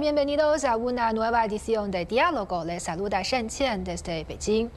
Bienvenidos 0.00 0.64
a 0.64 0.76
una 0.76 1.12
nueva 1.12 1.44
edición 1.44 1.92
de 1.92 2.04
Diálogo. 2.04 2.64
Les 2.64 2.82
saluda 2.82 3.22
Shen 3.22 3.48
Qian 3.48 3.84
desde 3.84 4.24
Beijing. 4.24 4.68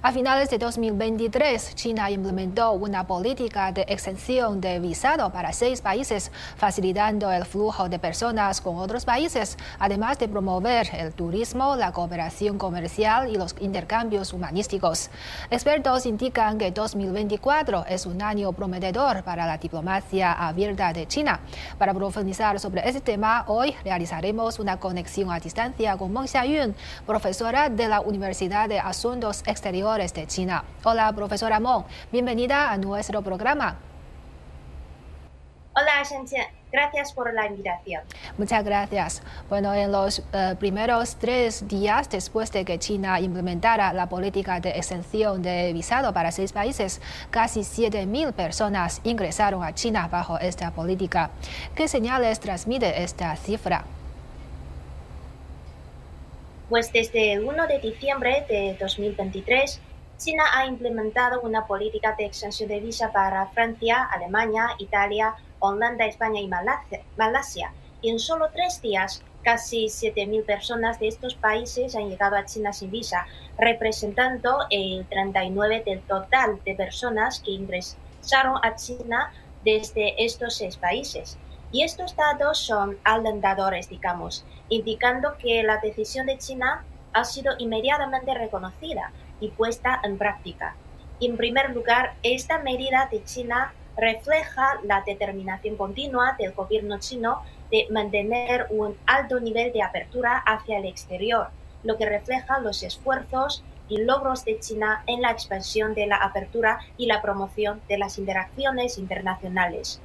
A 0.00 0.12
finales 0.12 0.48
de 0.48 0.58
2023, 0.58 1.74
China 1.74 2.08
implementó 2.08 2.70
una 2.70 3.04
política 3.04 3.72
de 3.72 3.84
exención 3.88 4.60
de 4.60 4.78
visado 4.78 5.28
para 5.30 5.52
seis 5.52 5.80
países, 5.80 6.30
facilitando 6.56 7.32
el 7.32 7.44
flujo 7.44 7.88
de 7.88 7.98
personas 7.98 8.60
con 8.60 8.76
otros 8.76 9.04
países, 9.04 9.58
además 9.80 10.18
de 10.20 10.28
promover 10.28 10.88
el 10.94 11.12
turismo, 11.12 11.74
la 11.74 11.90
cooperación 11.90 12.58
comercial 12.58 13.28
y 13.28 13.36
los 13.36 13.56
intercambios 13.58 14.32
humanísticos. 14.32 15.10
Expertos 15.50 16.06
indican 16.06 16.58
que 16.58 16.70
2024 16.70 17.86
es 17.88 18.06
un 18.06 18.22
año 18.22 18.52
prometedor 18.52 19.24
para 19.24 19.46
la 19.46 19.58
diplomacia 19.58 20.32
abierta 20.32 20.92
de 20.92 21.08
China. 21.08 21.40
Para 21.76 21.92
profundizar 21.92 22.60
sobre 22.60 22.88
este 22.88 23.00
tema, 23.00 23.44
hoy 23.48 23.74
realizaremos 23.84 24.60
una 24.60 24.78
conexión 24.78 25.32
a 25.32 25.40
distancia 25.40 25.96
con 25.96 26.12
Meng 26.12 26.28
Xiayun, 26.28 26.76
profesora 27.04 27.68
de 27.68 27.88
la 27.88 28.00
Universidad 28.00 28.68
de 28.68 28.78
Asuntos 28.78 29.40
Exteriores 29.40 29.57
de 29.62 30.26
China. 30.26 30.64
Hola, 30.84 31.12
profesora 31.12 31.58
Mong, 31.58 31.84
bienvenida 32.12 32.70
a 32.70 32.76
nuestro 32.76 33.22
programa. 33.22 33.76
Hola, 35.74 36.02
Shenqian. 36.04 36.46
Gracias 36.70 37.12
por 37.12 37.32
la 37.32 37.46
invitación. 37.46 38.02
Muchas 38.36 38.64
gracias. 38.64 39.22
Bueno, 39.48 39.72
en 39.74 39.90
los 39.90 40.22
eh, 40.32 40.54
primeros 40.58 41.16
tres 41.16 41.66
días 41.66 42.08
después 42.10 42.52
de 42.52 42.64
que 42.64 42.78
China 42.78 43.20
implementara 43.20 43.92
la 43.92 44.08
política 44.08 44.60
de 44.60 44.70
exención 44.70 45.42
de 45.42 45.72
visado 45.72 46.12
para 46.12 46.30
seis 46.30 46.52
países, 46.52 47.00
casi 47.30 47.60
7.000 47.60 48.32
personas 48.32 49.00
ingresaron 49.04 49.64
a 49.64 49.74
China 49.74 50.08
bajo 50.08 50.38
esta 50.38 50.70
política. 50.70 51.30
¿Qué 51.74 51.88
señales 51.88 52.38
transmite 52.38 53.02
esta 53.02 53.34
cifra? 53.36 53.84
Pues 56.68 56.92
desde 56.92 57.32
el 57.32 57.44
1 57.44 57.66
de 57.66 57.78
diciembre 57.78 58.44
de 58.46 58.76
2023, 58.78 59.80
China 60.18 60.44
ha 60.52 60.66
implementado 60.66 61.40
una 61.40 61.66
política 61.66 62.14
de 62.18 62.26
exención 62.26 62.68
de 62.68 62.80
visa 62.80 63.10
para 63.10 63.46
Francia, 63.46 64.04
Alemania, 64.04 64.68
Italia, 64.78 65.34
Holanda, 65.60 66.04
España 66.04 66.42
y 66.42 66.48
Malasia. 67.16 67.72
Y 68.02 68.10
en 68.10 68.18
solo 68.18 68.50
tres 68.52 68.82
días, 68.82 69.22
casi 69.42 69.86
7.000 69.86 70.44
personas 70.44 71.00
de 71.00 71.08
estos 71.08 71.36
países 71.36 71.96
han 71.96 72.10
llegado 72.10 72.36
a 72.36 72.44
China 72.44 72.74
sin 72.74 72.90
visa, 72.90 73.26
representando 73.56 74.66
el 74.68 75.06
39 75.06 75.84
del 75.86 76.02
total 76.02 76.60
de 76.66 76.74
personas 76.74 77.40
que 77.40 77.52
ingresaron 77.52 78.58
a 78.62 78.74
China 78.76 79.32
desde 79.64 80.22
estos 80.22 80.56
seis 80.56 80.76
países. 80.76 81.38
Y 81.70 81.82
estos 81.82 82.16
datos 82.16 82.58
son 82.58 82.96
alentadores, 83.04 83.90
digamos, 83.90 84.44
indicando 84.70 85.36
que 85.36 85.62
la 85.62 85.76
decisión 85.78 86.26
de 86.26 86.38
China 86.38 86.84
ha 87.12 87.24
sido 87.24 87.52
inmediatamente 87.58 88.32
reconocida 88.32 89.12
y 89.40 89.48
puesta 89.48 90.00
en 90.02 90.16
práctica. 90.16 90.76
En 91.20 91.36
primer 91.36 91.74
lugar, 91.74 92.14
esta 92.22 92.58
medida 92.58 93.08
de 93.10 93.22
China 93.24 93.74
refleja 93.98 94.78
la 94.84 95.02
determinación 95.06 95.76
continua 95.76 96.36
del 96.38 96.52
gobierno 96.52 96.98
chino 97.00 97.42
de 97.70 97.86
mantener 97.90 98.66
un 98.70 98.96
alto 99.06 99.38
nivel 99.38 99.72
de 99.72 99.82
apertura 99.82 100.38
hacia 100.38 100.78
el 100.78 100.86
exterior, 100.86 101.48
lo 101.82 101.98
que 101.98 102.08
refleja 102.08 102.60
los 102.60 102.82
esfuerzos 102.82 103.62
y 103.90 103.98
logros 104.04 104.44
de 104.44 104.58
China 104.58 105.02
en 105.06 105.20
la 105.20 105.32
expansión 105.32 105.94
de 105.94 106.06
la 106.06 106.16
apertura 106.16 106.78
y 106.96 107.06
la 107.06 107.20
promoción 107.20 107.82
de 107.88 107.98
las 107.98 108.16
interacciones 108.18 108.96
internacionales 108.96 110.00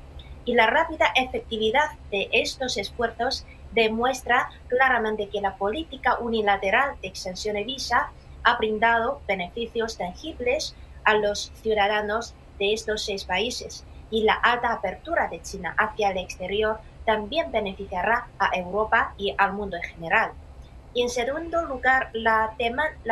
y 0.45 0.53
la 0.55 0.67
rápida 0.67 1.07
efectividad 1.15 1.91
de 2.11 2.29
estos 2.31 2.77
esfuerzos 2.77 3.45
demuestra 3.71 4.49
claramente 4.67 5.29
que 5.29 5.41
la 5.41 5.55
política 5.55 6.19
unilateral 6.19 6.95
de 7.01 7.07
exención 7.07 7.55
de 7.55 7.63
visa 7.63 8.11
ha 8.43 8.57
brindado 8.57 9.21
beneficios 9.27 9.97
tangibles 9.97 10.75
a 11.05 11.15
los 11.15 11.51
ciudadanos 11.61 12.35
de 12.59 12.73
estos 12.73 13.03
seis 13.03 13.23
países 13.25 13.85
y 14.11 14.23
la 14.23 14.33
alta 14.33 14.73
apertura 14.73 15.27
de 15.27 15.41
China 15.41 15.73
hacia 15.77 16.11
el 16.11 16.17
exterior 16.17 16.79
también 17.05 17.51
beneficiará 17.51 18.27
a 18.37 18.55
Europa 18.55 19.13
y 19.17 19.33
al 19.37 19.53
mundo 19.53 19.77
en 19.77 19.83
general. 19.83 20.31
Y 20.93 21.01
en 21.01 21.09
segundo 21.09 21.65
lugar, 21.65 22.11
la 22.13 22.55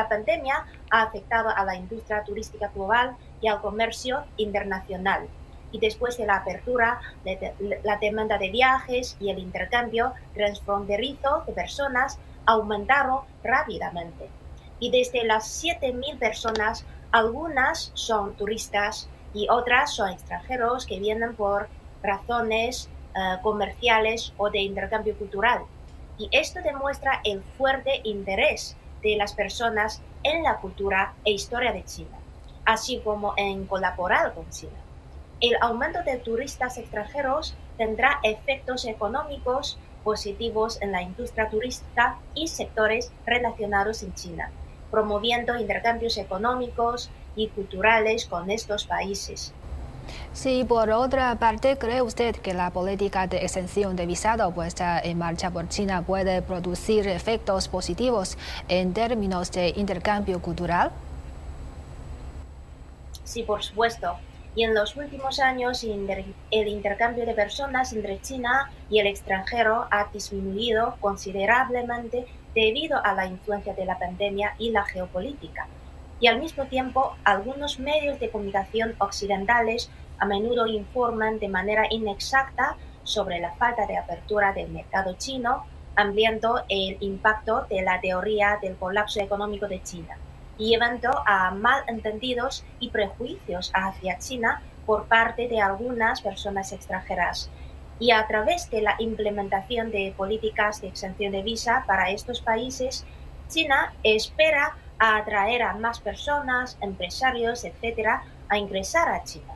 pandemia 0.08 0.66
ha 0.92 1.02
afectado 1.02 1.50
a 1.50 1.66
la 1.66 1.76
industria 1.76 2.24
turística 2.24 2.68
global 2.68 3.16
y 3.42 3.48
al 3.48 3.60
comercio 3.62 4.24
internacional 4.38 5.28
y 5.72 5.80
después 5.80 6.18
de 6.18 6.26
la 6.26 6.38
apertura, 6.38 7.02
la 7.84 7.98
demanda 7.98 8.38
de 8.38 8.50
viajes 8.50 9.16
y 9.20 9.30
el 9.30 9.40
intercambio 9.40 10.14
transfronterizo 10.34 11.44
de 11.48 11.54
personas 11.54 12.20
aumentaron 12.46 13.22
rápidamente. 13.44 14.30
Y 14.80 14.92
desde 14.92 15.24
las 15.24 15.64
7.000 15.64 16.18
personas, 16.18 16.86
algunas 17.12 17.92
son 17.94 18.36
turistas 18.36 19.08
y 19.34 19.48
otras 19.50 19.94
son 19.94 20.10
extranjeros 20.10 20.86
que 20.86 21.00
vienen 21.00 21.36
por 21.36 21.70
razones 22.02 22.90
eh, 23.16 23.38
comerciales 23.44 24.34
o 24.38 24.50
de 24.50 24.60
intercambio 24.60 25.16
cultural. 25.18 25.62
Y 26.18 26.30
esto 26.32 26.62
demuestra 26.62 27.22
el 27.24 27.42
fuerte 27.58 28.02
interés 28.04 28.76
de 29.02 29.16
las 29.16 29.34
personas 29.34 30.02
en 30.24 30.44
la 30.44 30.58
cultura 30.58 31.14
e 31.26 31.32
historia 31.32 31.72
de 31.72 31.84
China, 31.86 32.18
así 32.66 33.00
como 33.00 33.34
en 33.38 33.66
colaborar 33.66 34.34
con 34.34 34.50
China 34.50 34.78
el 35.42 35.58
aumento 35.60 36.04
de 36.04 36.18
turistas 36.18 36.78
extranjeros 36.78 37.56
tendrá 37.78 38.20
efectos 38.24 38.86
económicos 38.86 39.78
positivos 40.04 40.80
en 40.82 40.92
la 40.92 41.02
industria 41.02 41.50
turística 41.50 42.20
y 42.36 42.48
sectores 42.48 43.12
relacionados 43.26 44.04
en 44.04 44.14
China, 44.14 44.52
promoviendo 44.92 45.58
intercambios 45.58 46.18
económicos 46.18 47.10
y 47.36 47.48
culturales 47.50 48.26
con 48.26 48.52
estos 48.52 48.86
países. 48.86 49.52
Sí, 50.34 50.64
por 50.68 50.90
otra 50.92 51.36
parte, 51.36 51.78
¿cree 51.78 52.02
usted 52.02 52.36
que 52.36 52.54
la 52.54 52.70
política 52.72 53.28
de 53.28 53.38
exención 53.38 53.96
de 53.96 54.06
visado 54.06 54.52
puesta 54.52 55.00
en 55.00 55.18
marcha 55.18 55.50
por 55.50 55.70
China 55.70 56.04
puede 56.04 56.42
producir 56.42 57.08
efectos 57.08 57.68
positivos 57.68 58.38
en 58.68 58.94
términos 58.94 59.52
de 59.52 59.70
intercambio 59.76 60.42
cultural? 60.42 60.92
Sí, 63.24 63.44
por 63.44 63.64
supuesto 63.64 64.18
y 64.56 64.64
en 64.64 64.74
los 64.74 64.96
últimos 64.98 65.40
años 65.40 65.84
el 65.84 66.68
intercambio 66.68 67.26
de 67.26 67.34
personas 67.34 67.94
entre 67.94 68.20
China 68.22 68.70
y 68.90 69.00
el 69.00 69.08
extranjero 69.08 69.88
ha 69.92 70.10
disminuido 70.12 70.98
considerablemente 71.00 72.26
debido 72.54 73.04
a 73.04 73.14
la 73.14 73.28
influencia 73.28 73.74
de 73.74 73.86
la 73.86 73.98
pandemia 73.98 74.56
y 74.58 74.72
la 74.72 74.84
geopolítica. 74.84 75.68
Y 76.20 76.28
al 76.28 76.40
mismo 76.40 76.66
tiempo, 76.66 77.16
algunos 77.24 77.80
medios 77.80 78.20
de 78.20 78.30
comunicación 78.30 78.94
occidentales 79.00 79.90
a 80.20 80.26
menudo 80.26 80.68
informan 80.68 81.40
de 81.40 81.48
manera 81.48 81.86
inexacta 81.90 82.76
sobre 83.04 83.40
la 83.40 83.54
falta 83.54 83.88
de 83.88 83.98
apertura 83.98 84.54
del 84.54 84.70
mercado 84.70 85.16
chino, 85.18 85.66
ampliando 85.96 86.62
el 86.70 86.98
impacto 87.00 87.66
de 87.70 87.82
la 87.82 88.00
teoría 88.02 88.60
del 88.62 88.76
colapso 88.76 89.22
económico 89.22 89.68
de 89.68 89.82
China 89.82 90.18
llevando 90.68 91.10
a 91.26 91.52
malentendidos 91.52 92.64
y 92.80 92.90
prejuicios 92.90 93.72
hacia 93.74 94.20
China 94.20 94.62
por 94.86 95.06
parte 95.06 95.48
de 95.48 95.60
algunas 95.60 96.22
personas 96.22 96.72
extranjeras. 96.72 97.50
Y 98.00 98.12
a 98.12 98.26
través 98.28 98.70
de 98.70 98.82
la 98.82 98.96
implementación 99.00 99.92
de 99.92 100.14
políticas 100.16 100.82
de 100.82 100.88
exención 100.88 101.32
de 101.32 101.44
visa 101.44 101.84
para 101.88 102.12
estos 102.12 102.42
países, 102.42 103.06
China 103.48 103.94
espera 104.04 104.76
atraer 105.00 105.64
a 105.64 105.74
más 105.74 106.00
personas, 106.00 106.78
empresarios, 106.82 107.64
etcétera, 107.64 108.24
a 108.50 108.58
ingresar 108.58 109.10
a 109.10 109.24
China, 109.24 109.54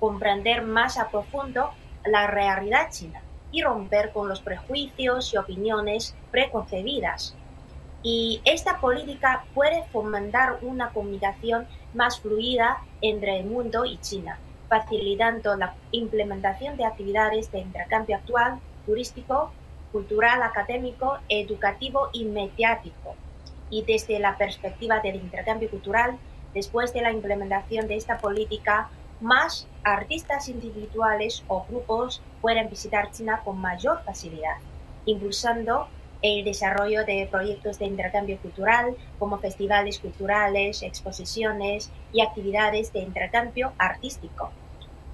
comprender 0.00 0.62
más 0.62 0.98
a 0.98 1.08
profundo 1.08 1.70
la 2.04 2.26
realidad 2.26 2.90
china 2.90 3.20
y 3.52 3.62
romper 3.62 4.12
con 4.12 4.28
los 4.28 4.40
prejuicios 4.40 5.32
y 5.32 5.36
opiniones 5.36 6.14
preconcebidas 6.30 7.36
y 8.02 8.40
esta 8.44 8.78
política 8.80 9.44
puede 9.54 9.84
fomentar 9.92 10.58
una 10.62 10.90
comunicación 10.90 11.66
más 11.94 12.20
fluida 12.20 12.78
entre 13.00 13.38
el 13.38 13.46
mundo 13.46 13.84
y 13.84 13.98
China, 13.98 14.38
facilitando 14.68 15.56
la 15.56 15.74
implementación 15.90 16.76
de 16.76 16.84
actividades 16.84 17.50
de 17.50 17.60
intercambio 17.60 18.16
actual, 18.16 18.60
turístico, 18.86 19.50
cultural, 19.90 20.42
académico, 20.42 21.18
educativo 21.28 22.08
y 22.12 22.24
mediático. 22.24 23.16
Y 23.70 23.82
desde 23.82 24.18
la 24.18 24.36
perspectiva 24.36 25.00
del 25.00 25.16
intercambio 25.16 25.68
cultural, 25.70 26.18
después 26.54 26.92
de 26.92 27.02
la 27.02 27.12
implementación 27.12 27.88
de 27.88 27.96
esta 27.96 28.18
política, 28.18 28.90
más 29.20 29.66
artistas 29.82 30.48
individuales 30.48 31.42
o 31.48 31.64
grupos 31.68 32.22
pueden 32.40 32.70
visitar 32.70 33.10
China 33.10 33.40
con 33.44 33.58
mayor 33.58 34.02
facilidad, 34.04 34.56
impulsando 35.06 35.88
el 36.22 36.44
desarrollo 36.44 37.04
de 37.04 37.28
proyectos 37.30 37.78
de 37.78 37.86
intercambio 37.86 38.38
cultural 38.38 38.96
como 39.18 39.38
festivales 39.38 39.98
culturales, 39.98 40.82
exposiciones 40.82 41.90
y 42.12 42.20
actividades 42.20 42.92
de 42.92 43.00
intercambio 43.00 43.72
artístico. 43.78 44.50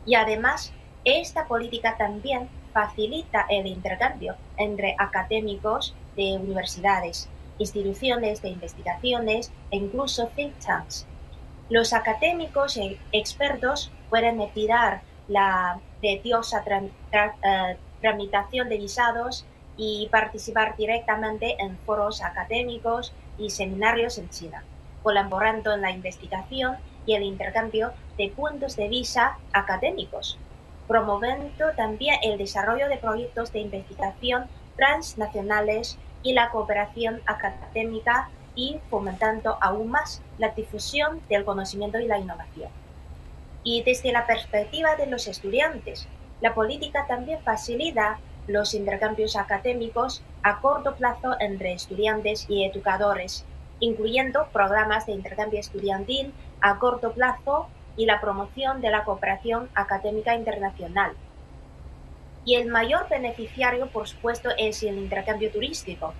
Y 0.06 0.14
además, 0.14 0.72
esta 1.04 1.46
política 1.46 1.96
también 1.96 2.48
facilita 2.72 3.46
el 3.48 3.66
intercambio 3.66 4.36
entre 4.56 4.96
académicos 4.98 5.94
de 6.16 6.38
universidades, 6.38 7.28
instituciones 7.58 8.42
de 8.42 8.48
investigaciones 8.48 9.52
e 9.70 9.76
incluso 9.76 10.26
think 10.34 10.54
tanks. 10.58 11.06
Los 11.68 11.92
académicos 11.92 12.76
e 12.76 12.98
expertos 13.12 13.90
pueden 14.10 14.38
retirar 14.38 15.02
la 15.28 15.80
tediosa 16.00 16.62
eh, 16.66 17.76
tramitación 18.00 18.68
de 18.68 18.76
visados 18.76 19.46
y 19.76 20.08
participar 20.10 20.76
directamente 20.76 21.56
en 21.58 21.76
foros 21.78 22.22
académicos 22.22 23.12
y 23.38 23.50
seminarios 23.50 24.18
en 24.18 24.30
China, 24.30 24.64
colaborando 25.02 25.72
en 25.72 25.80
la 25.80 25.90
investigación 25.90 26.76
y 27.06 27.14
el 27.14 27.22
intercambio 27.22 27.92
de 28.16 28.30
puntos 28.30 28.76
de 28.76 28.88
vista 28.88 29.38
académicos, 29.52 30.38
promoviendo 30.86 31.72
también 31.76 32.16
el 32.22 32.38
desarrollo 32.38 32.88
de 32.88 32.98
proyectos 32.98 33.52
de 33.52 33.60
investigación 33.60 34.46
transnacionales 34.76 35.98
y 36.22 36.32
la 36.32 36.50
cooperación 36.50 37.20
académica 37.26 38.30
y 38.54 38.78
fomentando 38.88 39.58
aún 39.60 39.90
más 39.90 40.22
la 40.38 40.50
difusión 40.50 41.20
del 41.28 41.44
conocimiento 41.44 41.98
y 41.98 42.06
la 42.06 42.18
innovación. 42.18 42.70
Y 43.62 43.82
desde 43.82 44.12
la 44.12 44.26
perspectiva 44.26 44.94
de 44.96 45.06
los 45.06 45.26
estudiantes, 45.26 46.06
la 46.40 46.54
política 46.54 47.06
también 47.06 47.40
facilita 47.42 48.18
los 48.46 48.74
intercambios 48.74 49.36
académicos 49.36 50.22
a 50.42 50.60
corto 50.60 50.94
plazo 50.94 51.36
entre 51.40 51.72
estudiantes 51.72 52.46
y 52.48 52.64
educadores, 52.64 53.44
incluyendo 53.80 54.48
programas 54.52 55.06
de 55.06 55.12
intercambio 55.12 55.60
estudiantil 55.60 56.32
a 56.60 56.78
corto 56.78 57.12
plazo 57.12 57.68
y 57.96 58.06
la 58.06 58.20
promoción 58.20 58.80
de 58.80 58.90
la 58.90 59.04
cooperación 59.04 59.68
académica 59.74 60.34
internacional. 60.34 61.12
Y 62.44 62.56
el 62.56 62.68
mayor 62.68 63.08
beneficiario, 63.08 63.88
por 63.88 64.06
supuesto, 64.06 64.50
es 64.58 64.82
el 64.82 64.98
intercambio 64.98 65.50
turístico. 65.50 66.12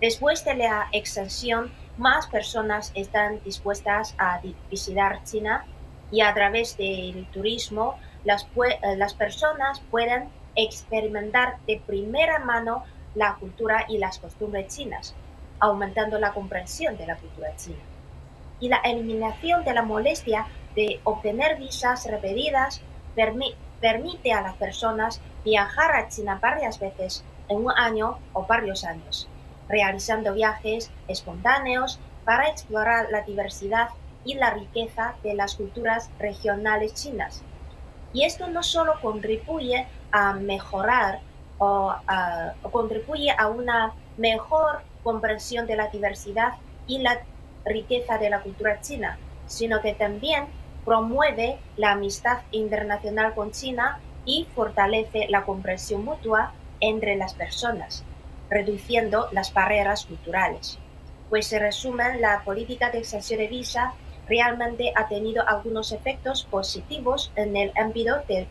Después 0.00 0.44
de 0.44 0.54
la 0.54 0.88
extensión, 0.92 1.70
más 1.98 2.26
personas 2.28 2.92
están 2.94 3.42
dispuestas 3.44 4.14
a 4.16 4.40
visitar 4.70 5.22
China 5.24 5.66
y 6.10 6.22
a 6.22 6.32
través 6.32 6.78
del 6.78 7.26
turismo 7.26 7.98
las, 8.24 8.44
eh, 8.44 8.96
las 8.96 9.12
personas 9.12 9.80
pueden 9.90 10.30
experimentar 10.62 11.58
de 11.66 11.82
primera 11.86 12.38
mano 12.38 12.84
la 13.14 13.36
cultura 13.36 13.86
y 13.88 13.98
las 13.98 14.18
costumbres 14.18 14.74
chinas, 14.74 15.14
aumentando 15.58 16.18
la 16.18 16.32
comprensión 16.32 16.96
de 16.96 17.06
la 17.06 17.16
cultura 17.16 17.54
china. 17.56 17.78
Y 18.60 18.68
la 18.68 18.78
eliminación 18.78 19.64
de 19.64 19.74
la 19.74 19.82
molestia 19.82 20.46
de 20.74 21.00
obtener 21.04 21.58
visas 21.58 22.06
repetidas 22.06 22.80
permite 23.80 24.32
a 24.32 24.42
las 24.42 24.56
personas 24.56 25.20
viajar 25.44 25.94
a 25.94 26.08
China 26.08 26.38
varias 26.40 26.78
veces 26.78 27.24
en 27.48 27.64
un 27.64 27.72
año 27.72 28.18
o 28.32 28.46
varios 28.46 28.84
años, 28.84 29.28
realizando 29.68 30.34
viajes 30.34 30.90
espontáneos 31.08 31.98
para 32.24 32.48
explorar 32.48 33.08
la 33.10 33.22
diversidad 33.22 33.88
y 34.24 34.34
la 34.34 34.50
riqueza 34.50 35.14
de 35.22 35.34
las 35.34 35.56
culturas 35.56 36.10
regionales 36.18 36.94
chinas. 36.94 37.42
Y 38.12 38.24
esto 38.24 38.48
no 38.48 38.62
solo 38.62 39.00
contribuye 39.00 39.86
a 40.12 40.32
mejorar 40.34 41.20
o, 41.58 41.94
contribuye 42.70 43.30
a 43.36 43.48
una 43.48 43.92
mejor 44.16 44.82
comprensión 45.02 45.66
de 45.66 45.76
la 45.76 45.88
diversidad 45.88 46.54
y 46.86 46.98
la 46.98 47.20
riqueza 47.64 48.18
de 48.18 48.30
la 48.30 48.40
cultura 48.40 48.80
china, 48.80 49.18
sino 49.46 49.80
que 49.80 49.94
también 49.94 50.46
promueve 50.84 51.58
la 51.76 51.92
amistad 51.92 52.38
internacional 52.50 53.34
con 53.34 53.50
China 53.52 54.00
y 54.24 54.46
fortalece 54.54 55.26
la 55.28 55.44
comprensión 55.44 56.04
mutua 56.04 56.52
entre 56.80 57.16
las 57.16 57.34
personas, 57.34 58.04
reduciendo 58.48 59.28
las 59.32 59.52
barreras 59.52 60.06
culturales. 60.06 60.78
Pues 61.28 61.46
se 61.46 61.58
resume, 61.58 62.18
la 62.18 62.40
política 62.40 62.90
de 62.90 62.98
exención 62.98 63.38
de 63.38 63.48
visa 63.48 63.92
realmente 64.30 64.92
ha 64.94 65.08
tenido 65.08 65.46
algunos 65.46 65.92
efectos 65.92 66.44
positivos 66.44 67.32
en 67.34 67.56
el 67.56 67.72
ámbito 67.76 68.22
del 68.28 68.46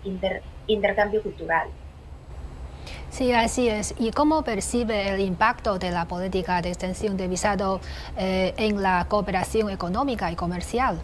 intercambio 0.67 1.23
cultural. 1.23 1.69
Sí, 3.09 3.31
así 3.31 3.69
es. 3.69 3.95
¿Y 3.97 4.11
cómo 4.11 4.43
percibe 4.43 5.09
el 5.09 5.21
impacto 5.21 5.79
de 5.79 5.89
la 5.89 6.05
política 6.05 6.61
de 6.61 6.69
extensión 6.69 7.17
de 7.17 7.27
visado 7.27 7.79
eh, 8.17 8.53
en 8.57 8.83
la 8.83 9.05
cooperación 9.09 9.69
económica 9.69 10.31
y 10.31 10.35
comercial? 10.35 10.99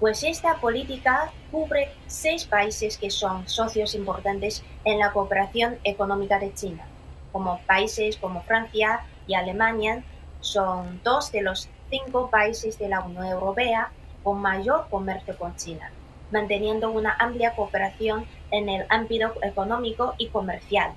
Pues 0.00 0.22
esta 0.22 0.56
política 0.56 1.30
cubre 1.50 1.92
seis 2.06 2.44
países 2.44 2.98
que 2.98 3.10
son 3.10 3.48
socios 3.48 3.94
importantes 3.94 4.62
en 4.84 4.98
la 4.98 5.12
cooperación 5.12 5.78
económica 5.84 6.38
de 6.38 6.52
China, 6.54 6.84
como 7.32 7.60
países 7.66 8.16
como 8.16 8.42
Francia 8.42 9.00
y 9.26 9.34
Alemania, 9.34 10.02
son 10.40 11.00
dos 11.04 11.32
de 11.32 11.42
los 11.42 11.68
cinco 11.90 12.30
países 12.30 12.78
de 12.78 12.88
la 12.88 13.00
Unión 13.00 13.26
Europea 13.26 13.90
con 14.22 14.40
mayor 14.40 14.86
comercio 14.88 15.36
con 15.36 15.56
China, 15.56 15.90
manteniendo 16.30 16.90
una 16.90 17.16
amplia 17.18 17.54
cooperación 17.54 18.26
en 18.50 18.68
el 18.68 18.86
ámbito 18.88 19.34
económico 19.42 20.14
y 20.18 20.28
comercial. 20.28 20.92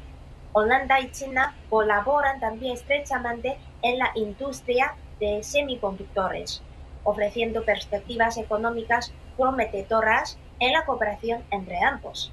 Holanda 0.53 0.99
y 0.99 1.11
China 1.11 1.55
colaboran 1.69 2.39
también 2.39 2.73
estrechamente 2.73 3.57
en 3.81 3.97
la 3.97 4.11
industria 4.15 4.95
de 5.19 5.41
semiconductores, 5.43 6.61
ofreciendo 7.03 7.65
perspectivas 7.65 8.37
económicas 8.37 9.11
prometedoras 9.35 10.37
en 10.59 10.73
la 10.73 10.85
cooperación 10.85 11.43
entre 11.49 11.83
ambos. 11.83 12.31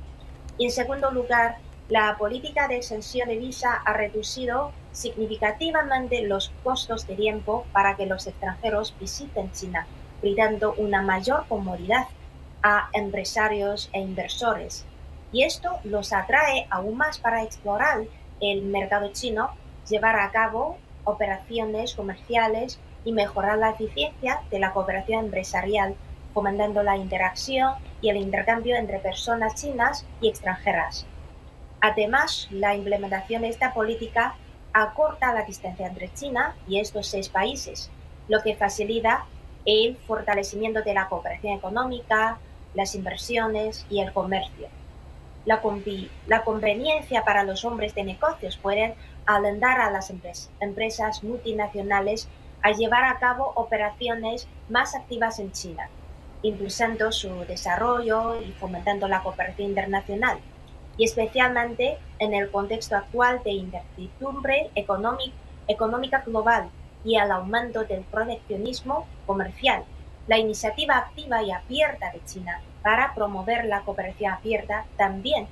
Y 0.59 0.67
en 0.67 0.71
segundo 0.71 1.11
lugar, 1.11 1.57
la 1.89 2.17
política 2.19 2.69
de 2.69 2.77
exención 2.77 3.29
de 3.29 3.39
visa 3.39 3.73
ha 3.73 3.93
reducido 3.95 4.73
significativamente 4.93 6.23
los 6.23 6.53
costos 6.63 7.07
de 7.07 7.17
tiempo 7.17 7.67
para 7.73 7.97
que 7.97 8.07
los 8.07 8.27
extranjeros 8.27 8.95
visiten 8.99 9.53
China, 9.53 9.87
brindando 10.21 10.75
una 10.75 11.03
mayor 11.03 11.47
comodidad 11.49 12.07
a 12.63 12.89
empresarios 12.93 13.89
e 13.93 14.01
inversores. 14.01 14.85
Y 15.33 15.45
esto 15.45 15.79
los 15.85 16.13
atrae 16.13 16.67
aún 16.71 16.97
más 16.97 17.19
para 17.19 17.43
explorar 17.43 18.05
el 18.41 18.63
mercado 18.63 19.13
chino, 19.13 19.51
llevar 19.89 20.17
a 20.19 20.31
cabo 20.31 20.77
operaciones 21.05 21.95
comerciales 21.95 22.79
y 23.05 23.13
mejorar 23.13 23.59
la 23.59 23.71
eficiencia 23.71 24.43
de 24.51 24.59
la 24.59 24.73
cooperación 24.73 25.27
empresarial, 25.27 25.95
fomentando 26.35 26.83
la 26.83 26.97
interacción 26.97 27.75
y 28.01 28.11
el 28.11 28.17
intercambio 28.17 28.77
entre 28.77 28.99
personas 28.99 29.55
chinas 29.55 30.05
y 30.21 30.29
extranjeras. 30.29 31.07
Además, 31.81 32.49
la 32.51 32.75
implementación 32.75 33.43
de 33.43 33.49
esta 33.49 33.73
política 33.73 34.35
acorta 34.73 35.35
la 35.35 35.45
distancia 35.45 35.87
entre 35.87 36.13
China 36.15 36.55
y 36.69 36.79
estos 36.79 37.07
seis 37.07 37.29
países, 37.29 37.91
lo 38.29 38.43
que 38.43 38.57
facilita 38.57 39.27
el 39.65 39.97
fortalecimiento 39.97 40.83
de 40.83 40.95
la 40.95 41.09
cooperación 41.09 41.55
económica, 41.55 42.39
las 42.75 42.95
inversiones 42.95 43.85
y 43.91 44.01
el 44.01 44.13
comercio. 44.13 44.69
La, 45.47 45.61
conveniencia 46.43 47.25
para 47.25 47.45
los 47.45 47.65
hombres 47.65 47.95
de 47.95 48.05
negocios 48.05 48.57
puede 48.59 48.95
alentar 49.27 49.81
a 49.81 49.91
las 49.91 50.13
empresas 50.61 51.25
multinacionales 51.25 52.29
a 52.63 52.73
llevar 52.73 53.05
a 53.05 53.19
cabo 53.19 53.53
operaciones 53.57 54.47
más 54.69 54.95
activas 54.95 55.39
en 55.39 55.51
China, 55.53 55.89
impulsando 56.43 57.11
su 57.11 57.45
desarrollo 57.47 58.41
y 58.41 58.53
fomentando 58.53 59.09
la 59.09 59.23
cooperación 59.23 59.71
internacional 59.71 60.39
y 61.01 61.05
especialmente 61.05 61.97
en 62.19 62.35
el 62.35 62.51
contexto 62.51 62.95
actual 62.95 63.41
de 63.43 63.53
incertidumbre 63.53 64.71
económica 64.75 66.23
global 66.27 66.69
y 67.03 67.17
al 67.17 67.31
aumento 67.31 67.85
del 67.85 68.03
proteccionismo 68.03 69.07
comercial. 69.27 69.85
La 70.27 70.37
iniciativa 70.37 70.99
activa 70.99 71.43
y 71.43 71.53
abierta 71.53 72.13
de 72.13 72.23
China 72.27 72.61
para 72.83 73.15
promover 73.15 73.65
la 73.65 73.81
cooperación 73.81 74.35
abierta 74.35 74.85
también 74.99 75.47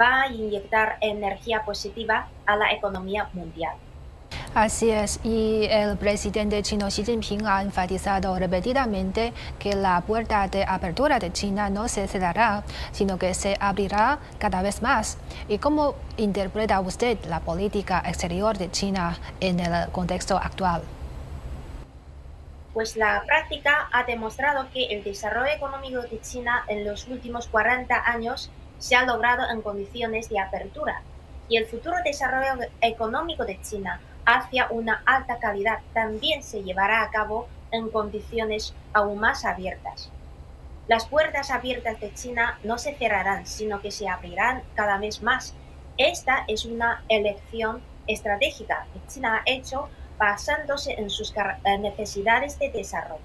va 0.00 0.22
a 0.22 0.28
inyectar 0.28 0.96
energía 1.02 1.66
positiva 1.66 2.28
a 2.46 2.56
la 2.56 2.72
economía 2.72 3.28
mundial. 3.34 3.74
Así 4.54 4.88
es, 4.88 5.18
y 5.24 5.66
el 5.68 5.96
presidente 5.96 6.62
chino 6.62 6.86
Xi 6.86 7.04
Jinping 7.04 7.44
ha 7.44 7.60
enfatizado 7.60 8.38
repetidamente 8.38 9.32
que 9.58 9.74
la 9.74 10.00
puerta 10.02 10.46
de 10.46 10.62
apertura 10.62 11.18
de 11.18 11.32
China 11.32 11.70
no 11.70 11.88
se 11.88 12.06
cerrará, 12.06 12.62
sino 12.92 13.18
que 13.18 13.34
se 13.34 13.56
abrirá 13.58 14.20
cada 14.38 14.62
vez 14.62 14.80
más. 14.80 15.18
¿Y 15.48 15.58
cómo 15.58 15.96
interpreta 16.18 16.78
usted 16.78 17.18
la 17.24 17.40
política 17.40 18.00
exterior 18.06 18.56
de 18.56 18.70
China 18.70 19.18
en 19.40 19.58
el 19.58 19.90
contexto 19.90 20.36
actual? 20.36 20.82
Pues 22.74 22.96
la 22.96 23.24
práctica 23.26 23.88
ha 23.90 24.04
demostrado 24.04 24.68
que 24.72 24.84
el 24.84 25.02
desarrollo 25.02 25.50
económico 25.52 26.00
de 26.02 26.20
China 26.20 26.64
en 26.68 26.84
los 26.84 27.08
últimos 27.08 27.48
40 27.48 28.08
años 28.08 28.52
se 28.78 28.94
ha 28.94 29.04
logrado 29.04 29.50
en 29.50 29.62
condiciones 29.62 30.28
de 30.28 30.38
apertura 30.38 31.02
y 31.48 31.56
el 31.56 31.66
futuro 31.66 31.96
desarrollo 32.04 32.68
económico 32.80 33.44
de 33.44 33.60
China 33.60 34.00
hacia 34.26 34.68
una 34.70 35.02
alta 35.06 35.38
calidad 35.38 35.80
también 35.92 36.42
se 36.42 36.62
llevará 36.62 37.02
a 37.02 37.10
cabo 37.10 37.48
en 37.70 37.90
condiciones 37.90 38.74
aún 38.92 39.18
más 39.18 39.44
abiertas. 39.44 40.10
Las 40.86 41.06
puertas 41.06 41.50
abiertas 41.50 41.98
de 42.00 42.12
China 42.12 42.58
no 42.62 42.78
se 42.78 42.94
cerrarán, 42.94 43.46
sino 43.46 43.80
que 43.80 43.90
se 43.90 44.08
abrirán 44.08 44.62
cada 44.74 44.98
vez 44.98 45.22
más. 45.22 45.54
Esta 45.96 46.44
es 46.46 46.66
una 46.66 47.04
elección 47.08 47.82
estratégica 48.06 48.86
que 48.92 49.00
China 49.08 49.36
ha 49.36 49.50
hecho 49.50 49.88
basándose 50.18 50.92
en 50.92 51.10
sus 51.10 51.32
eh, 51.36 51.78
necesidades 51.78 52.58
de 52.58 52.70
desarrollo. 52.70 53.22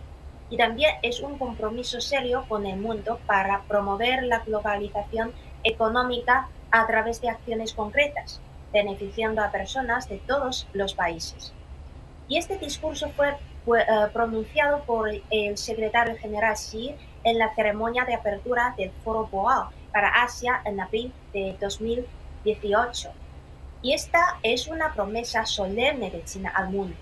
Y 0.49 0.57
también 0.57 0.95
es 1.03 1.19
un 1.19 1.37
compromiso 1.37 2.01
serio 2.01 2.45
con 2.47 2.65
el 2.65 2.79
mundo 2.79 3.19
para 3.27 3.61
promover 3.63 4.23
la 4.23 4.39
globalización 4.39 5.33
económica 5.63 6.47
a 6.71 6.87
través 6.87 7.21
de 7.21 7.29
acciones 7.29 7.73
concretas, 7.73 8.41
beneficiando 8.71 9.41
a 9.41 9.51
personas 9.51 10.07
de 10.09 10.17
todos 10.17 10.67
los 10.73 10.93
países. 10.93 11.53
Y 12.27 12.37
este 12.37 12.57
discurso 12.57 13.09
fue, 13.09 13.29
eh, 13.29 13.85
pronunciado 14.13 14.83
por 14.83 15.09
el 15.29 15.57
secretario 15.57 16.15
general 16.17 16.55
Xi 16.55 16.95
en 17.23 17.37
la 17.37 17.53
ceremonia 17.55 18.05
de 18.05 18.15
apertura 18.15 18.73
del 18.77 18.91
Foro 19.03 19.27
Boao 19.27 19.69
para 19.91 20.23
Asia 20.23 20.61
en 20.65 20.79
abril 20.79 21.11
de 21.33 21.55
2018. 21.59 23.09
Y 23.81 23.93
esta 23.93 24.37
es 24.43 24.67
una 24.67 24.93
promesa 24.93 25.45
solemne 25.45 26.11
de 26.11 26.23
China 26.23 26.51
al 26.55 26.69
mundo, 26.69 26.95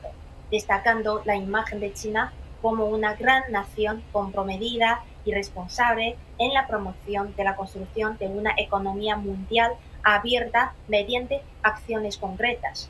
destacando 0.52 1.22
la 1.26 1.36
imagen 1.36 1.80
de 1.80 1.94
China 1.94 2.34
como 2.62 2.86
una 2.86 3.16
gran 3.16 3.44
nación 3.52 4.04
comprometida 4.12 5.04
y 5.26 5.34
responsable 5.34 6.18
en 6.38 6.54
la 6.54 6.68
promoción 6.68 7.36
de 7.36 7.44
la 7.44 7.56
construcción 7.56 8.18
de 8.18 8.28
una 8.28 8.54
economía 8.58 9.16
mundial 9.16 9.74
abierta 10.04 10.74
mediante 10.88 11.42
acciones 11.64 12.18
concretas. 12.18 12.90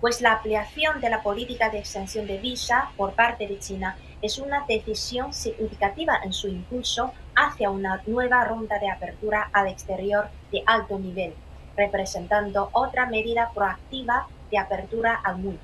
Pues 0.00 0.20
la 0.20 0.34
ampliación 0.34 1.00
de 1.00 1.10
la 1.10 1.22
política 1.22 1.70
de 1.70 1.80
extensión 1.80 2.26
de 2.26 2.38
visa 2.38 2.90
por 2.96 3.14
parte 3.14 3.48
de 3.48 3.58
China 3.58 3.96
es 4.22 4.38
una 4.38 4.64
decisión 4.66 5.32
significativa 5.32 6.18
en 6.22 6.32
su 6.32 6.48
impulso 6.48 7.12
hacia 7.34 7.70
una 7.70 8.02
nueva 8.06 8.44
ronda 8.44 8.78
de 8.78 8.90
apertura 8.90 9.48
al 9.52 9.68
exterior 9.68 10.28
de 10.52 10.62
alto 10.66 10.98
nivel, 10.98 11.34
representando 11.76 12.70
otra 12.72 13.06
medida 13.06 13.50
proactiva 13.54 14.26
de 14.50 14.58
apertura 14.58 15.14
al 15.14 15.38
mundo, 15.38 15.60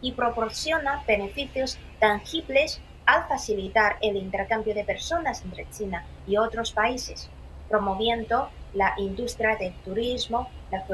y 0.00 0.12
proporciona 0.12 1.02
beneficios 1.06 1.78
tangibles 1.98 2.80
al 3.06 3.26
facilitar 3.28 3.96
el 4.00 4.16
intercambio 4.16 4.74
de 4.74 4.84
personas 4.84 5.42
entre 5.44 5.68
China 5.70 6.04
y 6.26 6.36
otros 6.36 6.72
países, 6.72 7.28
promoviendo 7.68 8.50
la 8.74 8.94
industria 8.98 9.56
del 9.56 9.72
turismo, 9.84 10.48
la 10.70 10.84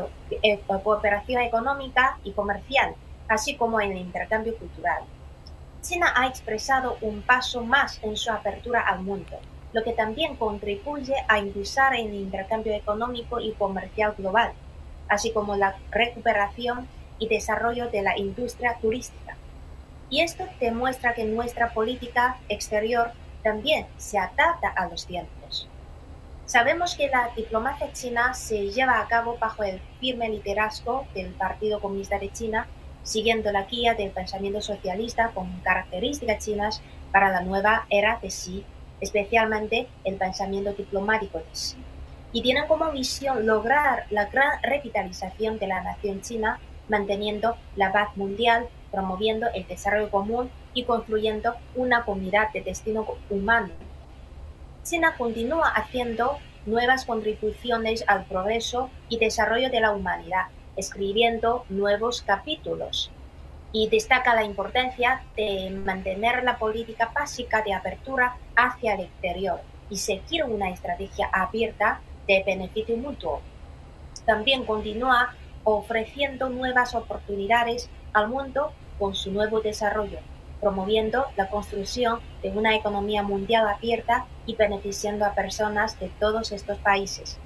eh, 0.43 0.61
cooperación 0.67 1.43
económica 1.43 2.19
y 2.25 2.33
comercial, 2.33 2.95
así 3.29 3.57
como 3.57 3.81
el 3.81 3.97
intercambio 3.97 4.57
cultural. 4.57 5.03
China 5.83 6.13
ha 6.17 6.27
expresado 6.27 6.97
un 7.01 7.23
paso 7.23 7.63
más 7.63 8.01
en 8.03 8.17
su 8.17 8.31
apertura 8.31 8.81
al 8.81 9.03
mundo, 9.03 9.39
lo 9.73 9.85
que 9.85 9.93
también 9.93 10.37
contribuye 10.37 11.15
a 11.29 11.39
impulsar 11.39 11.95
el 11.95 12.13
intercambio 12.15 12.75
económico 12.75 13.41
y 13.41 13.53
comercial 13.53 14.15
global, 14.17 14.53
así 15.09 15.33
como 15.33 15.55
la 15.55 15.77
recuperación 15.91 16.89
y 17.19 17.29
desarrollo 17.29 17.89
de 17.89 18.03
la 18.03 18.19
industria 18.19 18.79
turística. 18.81 19.37
Y 20.11 20.21
esto 20.21 20.45
demuestra 20.61 21.15
que 21.15 21.25
nuestra 21.25 21.73
política 21.73 22.39
exterior 22.49 23.13
también 23.43 23.87
se 23.97 24.19
adapta 24.19 24.69
a 24.75 24.89
los 24.89 25.07
tiempos. 25.07 25.36
Sabemos 26.47 26.95
que 26.95 27.09
la 27.09 27.31
diplomacia 27.37 27.93
china 27.93 28.33
se 28.33 28.71
lleva 28.71 29.01
a 29.01 29.09
cabo 29.09 29.37
bajo 29.37 29.65
el 29.65 29.81
firme 29.99 30.29
liderazgo 30.29 31.05
del 31.13 31.33
Partido 31.33 31.81
Comunista 31.81 32.21
de 32.21 32.33
China 32.33 32.69
siguiendo 33.03 33.51
la 33.51 33.65
guía 33.65 33.95
del 33.95 34.11
pensamiento 34.11 34.61
socialista 34.61 35.33
con 35.35 35.51
características 35.61 36.45
chinas 36.45 36.83
para 37.11 37.31
la 37.31 37.41
nueva 37.41 37.87
era 37.91 38.19
de 38.23 38.29
Xi, 38.29 38.65
especialmente 39.01 39.89
el 40.05 40.17
pensamiento 40.17 40.73
diplomático 40.73 41.39
de 41.39 41.45
Xi. 41.53 41.77
Y 42.33 42.43
tienen 42.43 42.69
como 42.69 42.93
misión 42.93 43.45
lograr 43.45 44.07
la 44.11 44.27
gran 44.27 44.63
revitalización 44.63 45.59
de 45.59 45.67
la 45.67 45.83
nación 45.83 46.21
china, 46.21 46.61
manteniendo 46.89 47.57
la 47.75 47.93
paz 47.93 48.17
mundial, 48.17 48.69
promoviendo 48.93 49.49
el 49.53 49.67
desarrollo 49.67 50.11
común 50.11 50.51
y 50.75 50.85
construyendo 50.85 51.55
una 51.75 52.05
comunidad 52.05 52.53
de 52.53 52.61
destino 52.61 53.05
humano. 53.31 53.71
China 54.87 55.17
continúa 55.19 55.69
haciendo 55.69 56.39
nuevas 56.65 57.05
contribuciones 57.05 58.05
al 58.07 58.25
progreso 58.27 58.89
y 59.09 59.19
desarrollo 59.19 59.69
de 59.69 59.81
la 59.81 59.91
humanidad, 59.91 60.47
escribiendo 60.77 61.65
nuevos 61.69 62.23
capítulos 62.23 63.11
y 63.73 63.89
destaca 63.89 64.37
la 64.37 64.45
importancia 64.45 65.25
de 65.37 65.71
mantener 65.71 66.45
la 66.45 66.57
política 66.57 67.11
básica 67.13 67.63
de 67.63 67.75
apertura 67.75 68.37
hacia 68.55 68.95
el 68.95 69.01
exterior 69.01 69.61
y 69.91 69.97
seguir 69.97 70.45
una 70.45 70.71
estrategia 70.71 71.29
abierta 71.33 72.01
de 72.29 72.45
beneficio 72.47 72.97
mutuo. 72.97 73.41
También 74.25 74.65
continúa 74.65 75.35
ofreciendo 75.65 76.49
nuevas 76.49 76.95
oportunidades 76.95 77.91
al 78.13 78.29
mundo 78.29 78.73
con 79.01 79.17
su 79.17 79.33
nuevo 79.33 79.61
desarrollo, 79.61 80.21
promoviendo 80.67 81.27
la 81.37 81.49
construcción 81.49 82.19
de 82.43 82.51
una 82.51 82.75
economía 82.75 83.23
mundial 83.23 83.69
abierta 83.69 84.27
y 84.47 84.57
beneficiando 84.57 85.25
a 85.25 85.33
personas 85.33 85.97
de 86.01 86.09
todos 86.19 86.51
estos 86.51 86.77
países. 86.79 87.39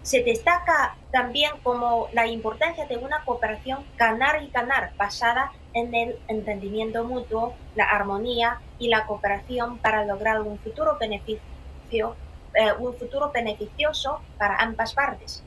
Se 0.00 0.22
destaca 0.22 0.96
también 1.10 1.50
como 1.62 2.08
la 2.14 2.26
importancia 2.26 2.86
de 2.86 2.96
una 2.96 3.26
cooperación 3.26 3.84
ganar 3.98 4.42
y 4.42 4.48
ganar 4.48 4.94
basada 4.96 5.52
en 5.74 5.94
el 5.94 6.18
entendimiento 6.28 7.04
mutuo, 7.04 7.52
la 7.74 7.84
armonía 7.84 8.58
y 8.78 8.88
la 8.88 9.04
cooperación 9.06 9.76
para 9.76 10.06
lograr 10.06 10.40
un 10.40 10.58
futuro 10.58 10.96
beneficio, 10.98 12.16
eh, 12.54 12.72
un 12.78 12.94
futuro 12.94 13.30
beneficioso 13.34 14.22
para 14.38 14.56
ambas 14.56 14.94
partes. 14.94 15.44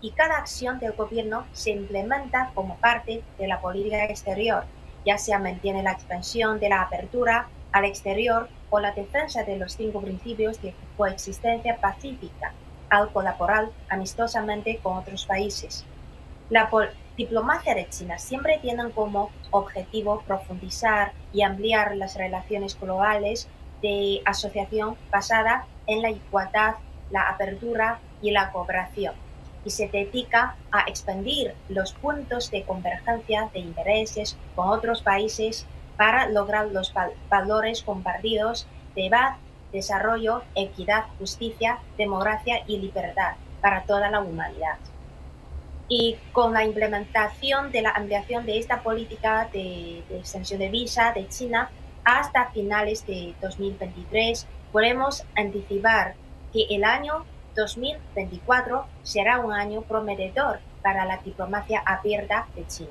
Y 0.00 0.12
cada 0.12 0.36
acción 0.36 0.78
del 0.78 0.92
gobierno 0.92 1.44
se 1.52 1.70
implementa 1.70 2.52
como 2.54 2.76
parte 2.76 3.24
de 3.36 3.48
la 3.48 3.60
política 3.60 4.04
exterior, 4.04 4.64
ya 5.04 5.18
sea 5.18 5.38
mantiene 5.38 5.82
la 5.82 5.92
expansión 5.92 6.60
de 6.60 6.68
la 6.68 6.82
apertura 6.82 7.48
al 7.72 7.84
exterior 7.84 8.48
o 8.70 8.80
la 8.80 8.92
defensa 8.92 9.44
de 9.44 9.56
los 9.56 9.74
cinco 9.74 10.00
principios 10.00 10.60
de 10.62 10.74
coexistencia 10.96 11.76
pacífica 11.76 12.52
al 12.90 13.12
colaborar 13.12 13.68
amistosamente 13.88 14.78
con 14.82 14.96
otros 14.96 15.26
países. 15.26 15.84
La 16.50 16.70
diplomacia 17.16 17.74
de 17.74 17.88
China 17.88 18.18
siempre 18.18 18.58
tiene 18.62 18.90
como 18.90 19.30
objetivo 19.50 20.22
profundizar 20.26 21.12
y 21.32 21.42
ampliar 21.42 21.96
las 21.96 22.16
relaciones 22.16 22.78
globales 22.80 23.48
de 23.82 24.22
asociación 24.24 24.96
basada 25.10 25.66
en 25.86 26.02
la 26.02 26.10
igualdad, 26.10 26.76
la 27.10 27.28
apertura 27.28 28.00
y 28.22 28.30
la 28.30 28.50
cooperación, 28.50 29.14
y 29.64 29.70
se 29.70 29.88
dedica 29.88 30.56
a 30.70 30.82
expandir 30.82 31.54
los 31.68 31.92
puntos 31.92 32.50
de 32.50 32.64
convergencia 32.64 33.50
de 33.52 33.60
intereses 33.60 34.36
con 34.54 34.68
otros 34.68 35.02
países 35.02 35.66
para 35.96 36.28
lograr 36.28 36.68
los 36.68 36.92
valores 37.28 37.82
compartidos 37.82 38.66
de 38.94 39.10
paz 39.10 39.36
desarrollo, 39.72 40.42
equidad, 40.54 41.04
justicia, 41.18 41.78
democracia 41.96 42.62
y 42.66 42.78
libertad 42.78 43.34
para 43.60 43.82
toda 43.82 44.10
la 44.10 44.20
humanidad. 44.20 44.78
Y 45.88 46.16
con 46.32 46.52
la 46.52 46.64
implementación 46.64 47.72
de 47.72 47.82
la 47.82 47.90
ampliación 47.90 48.44
de 48.44 48.58
esta 48.58 48.82
política 48.82 49.48
de, 49.52 50.00
extensión 50.10 50.60
de 50.60 50.68
visa 50.68 51.12
de 51.14 51.28
China 51.28 51.70
hasta 52.04 52.50
finales 52.50 53.06
de 53.06 53.34
2023, 53.40 54.46
podemos 54.72 55.24
anticipar 55.34 56.14
que 56.52 56.66
el 56.70 56.84
año 56.84 57.24
2024 57.58 58.86
será 59.02 59.40
un 59.40 59.52
año 59.52 59.82
prometedor 59.82 60.60
para 60.80 61.04
la 61.04 61.16
diplomacia 61.18 61.82
abierta 61.84 62.46
de 62.54 62.66
China. 62.68 62.90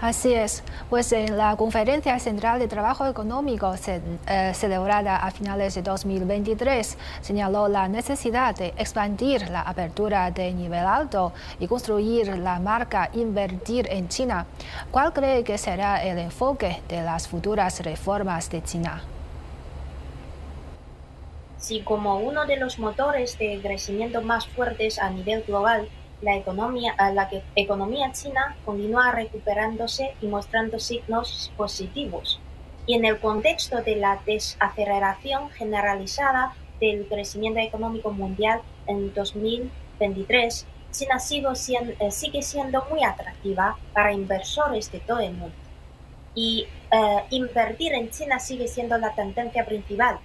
Así 0.00 0.32
es, 0.32 0.62
pues 0.90 1.10
en 1.10 1.36
la 1.36 1.56
Conferencia 1.56 2.16
Central 2.20 2.60
de 2.60 2.68
Trabajo 2.68 3.04
Económico 3.06 3.74
eh, 3.74 4.52
celebrada 4.54 5.16
a 5.16 5.30
finales 5.32 5.74
de 5.74 5.82
2023 5.82 6.96
señaló 7.20 7.66
la 7.66 7.88
necesidad 7.88 8.54
de 8.54 8.68
expandir 8.76 9.50
la 9.50 9.62
apertura 9.62 10.30
de 10.30 10.52
nivel 10.52 10.86
alto 10.86 11.32
y 11.58 11.66
construir 11.66 12.38
la 12.38 12.60
marca 12.60 13.10
Invertir 13.14 13.88
en 13.90 14.08
China. 14.08 14.46
¿Cuál 14.92 15.12
cree 15.12 15.42
que 15.42 15.58
será 15.58 16.04
el 16.04 16.18
enfoque 16.18 16.80
de 16.88 17.02
las 17.02 17.26
futuras 17.26 17.80
reformas 17.80 18.50
de 18.50 18.62
China? 18.62 19.02
Si 21.58 21.80
como 21.80 22.18
uno 22.20 22.46
de 22.46 22.56
los 22.56 22.78
motores 22.78 23.36
de 23.36 23.58
crecimiento 23.60 24.22
más 24.22 24.46
fuertes 24.46 25.00
a 25.00 25.10
nivel 25.10 25.42
global, 25.42 25.88
la 26.22 26.36
economía, 26.36 26.94
la 27.12 27.28
economía 27.56 28.12
china 28.12 28.56
continúa 28.64 29.10
recuperándose 29.10 30.14
y 30.22 30.26
mostrando 30.28 30.78
signos 30.78 31.52
positivos. 31.56 32.40
Y 32.86 32.94
en 32.94 33.04
el 33.04 33.18
contexto 33.18 33.82
de 33.82 33.96
la 33.96 34.20
desaceleración 34.24 35.50
generalizada 35.50 36.54
del 36.80 37.06
crecimiento 37.06 37.58
económico 37.58 38.12
mundial 38.12 38.60
en 38.86 39.12
2023, 39.12 40.64
China 40.92 41.18
eh, 41.18 42.10
sigue 42.12 42.42
siendo 42.42 42.86
muy 42.88 43.02
atractiva 43.02 43.76
para 43.92 44.12
inversores 44.12 44.90
de 44.92 45.00
todo 45.00 45.20
el 45.20 45.32
mundo. 45.32 45.54
Y 46.36 46.68
eh, 46.92 47.24
invertir 47.30 47.94
en 47.94 48.10
China 48.10 48.38
sigue 48.38 48.68
siendo 48.68 48.96
la 48.96 49.12
tendencia 49.14 49.66
principal 49.66 50.20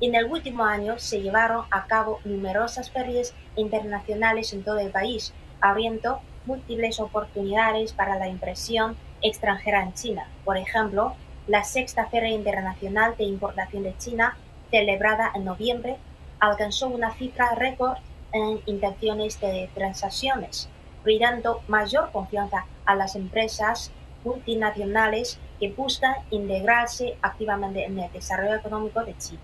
En 0.00 0.14
el 0.14 0.26
último 0.26 0.64
año 0.64 0.96
se 1.00 1.20
llevaron 1.20 1.64
a 1.72 1.86
cabo 1.86 2.20
numerosas 2.24 2.88
ferias 2.88 3.34
internacionales 3.56 4.52
en 4.52 4.62
todo 4.62 4.78
el 4.78 4.92
país, 4.92 5.32
abriendo 5.60 6.20
múltiples 6.46 7.00
oportunidades 7.00 7.94
para 7.94 8.16
la 8.16 8.28
impresión 8.28 8.96
extranjera 9.22 9.82
en 9.82 9.94
China. 9.94 10.28
Por 10.44 10.56
ejemplo, 10.56 11.16
la 11.48 11.64
sexta 11.64 12.06
Feria 12.06 12.30
Internacional 12.30 13.16
de 13.16 13.24
Importación 13.24 13.82
de 13.82 13.98
China, 13.98 14.36
celebrada 14.70 15.32
en 15.34 15.44
noviembre, 15.44 15.96
alcanzó 16.38 16.86
una 16.86 17.12
cifra 17.14 17.56
récord 17.56 17.96
en 18.32 18.60
intenciones 18.66 19.40
de 19.40 19.68
transacciones, 19.74 20.68
brindando 21.02 21.60
mayor 21.66 22.12
confianza 22.12 22.66
a 22.84 22.94
las 22.94 23.16
empresas 23.16 23.90
multinacionales 24.24 25.40
que 25.58 25.72
buscan 25.72 26.14
integrarse 26.30 27.16
activamente 27.20 27.84
en 27.84 27.98
el 27.98 28.12
desarrollo 28.12 28.54
económico 28.54 29.04
de 29.04 29.18
China. 29.18 29.40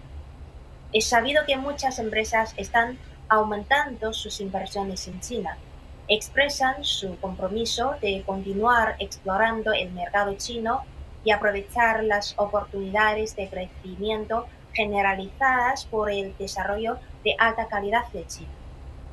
Es 0.94 1.08
sabido 1.08 1.44
que 1.44 1.56
muchas 1.56 1.98
empresas 1.98 2.54
están 2.56 2.98
aumentando 3.28 4.12
sus 4.12 4.40
inversiones 4.40 5.08
en 5.08 5.18
China. 5.18 5.58
Expresan 6.06 6.84
su 6.84 7.18
compromiso 7.18 7.96
de 8.00 8.22
continuar 8.24 8.94
explorando 9.00 9.72
el 9.72 9.90
mercado 9.90 10.34
chino 10.36 10.82
y 11.24 11.32
aprovechar 11.32 12.04
las 12.04 12.34
oportunidades 12.38 13.34
de 13.34 13.48
crecimiento 13.48 14.46
generalizadas 14.72 15.84
por 15.84 16.12
el 16.12 16.32
desarrollo 16.38 16.98
de 17.24 17.34
alta 17.40 17.66
calidad 17.66 18.06
de 18.12 18.24
China. 18.28 18.52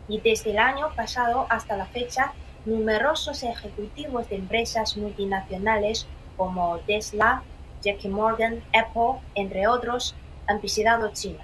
Y 0.08 0.20
desde 0.20 0.52
el 0.52 0.60
año 0.60 0.94
pasado 0.96 1.48
hasta 1.50 1.78
la 1.78 1.88
fecha, 1.88 2.34
numerosos 2.64 3.42
ejecutivos 3.42 4.30
de 4.30 4.36
empresas 4.36 4.98
multinacionales 4.98 6.06
como 6.38 6.78
Tesla, 6.86 7.42
Jackie 7.82 8.10
Morgan, 8.10 8.64
Apple, 8.72 9.20
entre 9.34 9.68
otros, 9.68 10.14
han 10.46 10.62
visitado 10.62 11.12
China. 11.12 11.44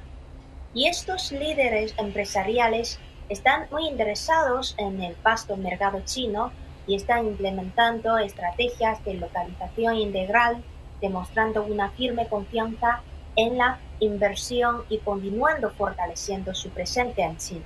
Y 0.74 0.88
estos 0.88 1.32
líderes 1.32 1.94
empresariales 1.98 3.00
están 3.30 3.68
muy 3.72 3.88
interesados 3.88 4.76
en 4.78 5.02
el 5.02 5.16
vasto 5.24 5.58
mercado 5.58 6.02
chino 6.06 6.52
y 6.86 6.96
están 6.96 7.26
implementando 7.28 8.18
estrategias 8.18 9.04
de 9.04 9.16
localización 9.16 9.96
integral, 9.96 10.64
demostrando 11.02 11.64
una 11.64 11.90
firme 11.92 12.28
confianza 12.28 13.02
en 13.36 13.58
la 13.58 13.80
inversión 14.00 14.84
y 14.90 15.00
continuando 15.00 15.70
fortaleciendo 15.72 16.54
su 16.54 16.70
presencia 16.70 17.26
en 17.26 17.38
China. 17.38 17.66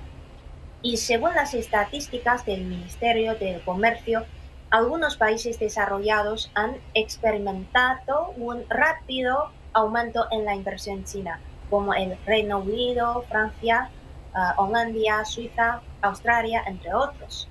Y 0.82 0.96
según 0.96 1.34
las 1.34 1.54
estadísticas 1.54 2.44
del 2.44 2.64
Ministerio 2.64 3.36
del 3.36 3.60
Comercio, 3.62 4.24
algunos 4.70 5.16
países 5.16 5.58
desarrollados 5.58 6.50
han 6.54 6.76
experimentado 6.94 8.32
un 8.36 8.64
rápido 8.68 9.50
aumento 9.72 10.26
en 10.30 10.44
la 10.44 10.54
inversión 10.54 11.04
china 11.04 11.40
como 11.72 11.94
el 11.94 12.18
Reino 12.26 12.58
Unido, 12.58 13.24
Francia, 13.30 13.88
uh, 14.34 14.62
Holanda, 14.62 15.24
Suiza, 15.24 15.80
Australia, 16.02 16.62
entre 16.66 16.92
otros. 16.92 17.48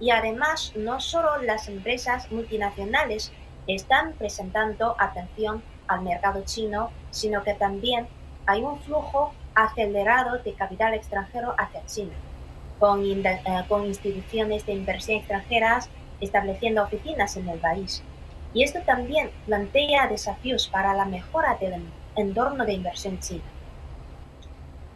Y 0.00 0.10
además, 0.10 0.72
no 0.74 0.98
solo 0.98 1.40
las 1.40 1.68
empresas 1.68 2.28
multinacionales 2.32 3.32
están 3.68 4.14
presentando 4.14 4.96
atención 4.98 5.62
al 5.86 6.02
mercado 6.02 6.42
chino, 6.44 6.90
sino 7.12 7.44
que 7.44 7.54
también 7.54 8.08
hay 8.46 8.62
un 8.62 8.80
flujo 8.80 9.32
acelerado 9.54 10.38
de 10.38 10.54
capital 10.54 10.94
extranjero 10.94 11.54
hacia 11.56 11.86
China, 11.86 12.14
con, 12.80 13.04
uh, 13.04 13.68
con 13.68 13.86
instituciones 13.86 14.66
de 14.66 14.72
inversión 14.72 15.18
extranjeras 15.18 15.88
estableciendo 16.20 16.82
oficinas 16.82 17.36
en 17.36 17.48
el 17.48 17.60
país. 17.60 18.02
Y 18.54 18.64
esto 18.64 18.80
también 18.84 19.30
plantea 19.46 20.08
desafíos 20.08 20.66
para 20.66 20.94
la 20.94 21.04
mejora 21.04 21.56
del 21.60 21.80
entorno 22.16 22.64
de 22.64 22.72
inversión 22.72 23.20
china. 23.20 23.51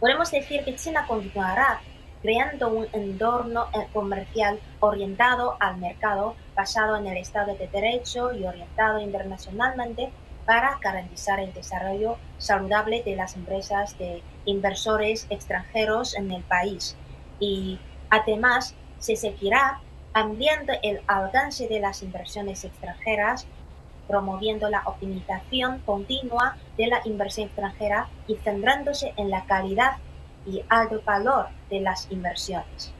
Podemos 0.00 0.30
decir 0.30 0.64
que 0.64 0.76
China 0.76 1.06
continuará 1.06 1.80
creando 2.20 2.68
un 2.68 2.86
entorno 2.92 3.66
eh, 3.72 3.86
comercial 3.92 4.60
orientado 4.80 5.56
al 5.60 5.78
mercado, 5.78 6.34
basado 6.54 6.96
en 6.96 7.06
el 7.06 7.16
Estado 7.16 7.54
de 7.54 7.68
Derecho 7.68 8.32
y 8.34 8.44
orientado 8.44 9.00
internacionalmente 9.00 10.10
para 10.44 10.78
garantizar 10.80 11.40
el 11.40 11.52
desarrollo 11.52 12.18
saludable 12.38 13.02
de 13.02 13.16
las 13.16 13.36
empresas 13.36 13.98
de 13.98 14.22
inversores 14.44 15.26
extranjeros 15.30 16.14
en 16.14 16.30
el 16.30 16.42
país. 16.42 16.96
Y 17.40 17.78
además 18.10 18.74
se 18.98 19.16
seguirá 19.16 19.80
ampliando 20.12 20.72
el 20.82 21.00
alcance 21.06 21.68
de 21.68 21.80
las 21.80 22.02
inversiones 22.02 22.64
extranjeras 22.64 23.46
promoviendo 24.06 24.68
la 24.68 24.82
optimización 24.86 25.80
continua 25.80 26.56
de 26.76 26.86
la 26.86 27.00
inversión 27.04 27.46
extranjera 27.46 28.08
y 28.26 28.36
centrándose 28.36 29.12
en 29.16 29.30
la 29.30 29.44
calidad 29.44 29.96
y 30.46 30.62
alto 30.68 31.02
valor 31.04 31.48
de 31.70 31.80
las 31.80 32.10
inversiones. 32.10 32.92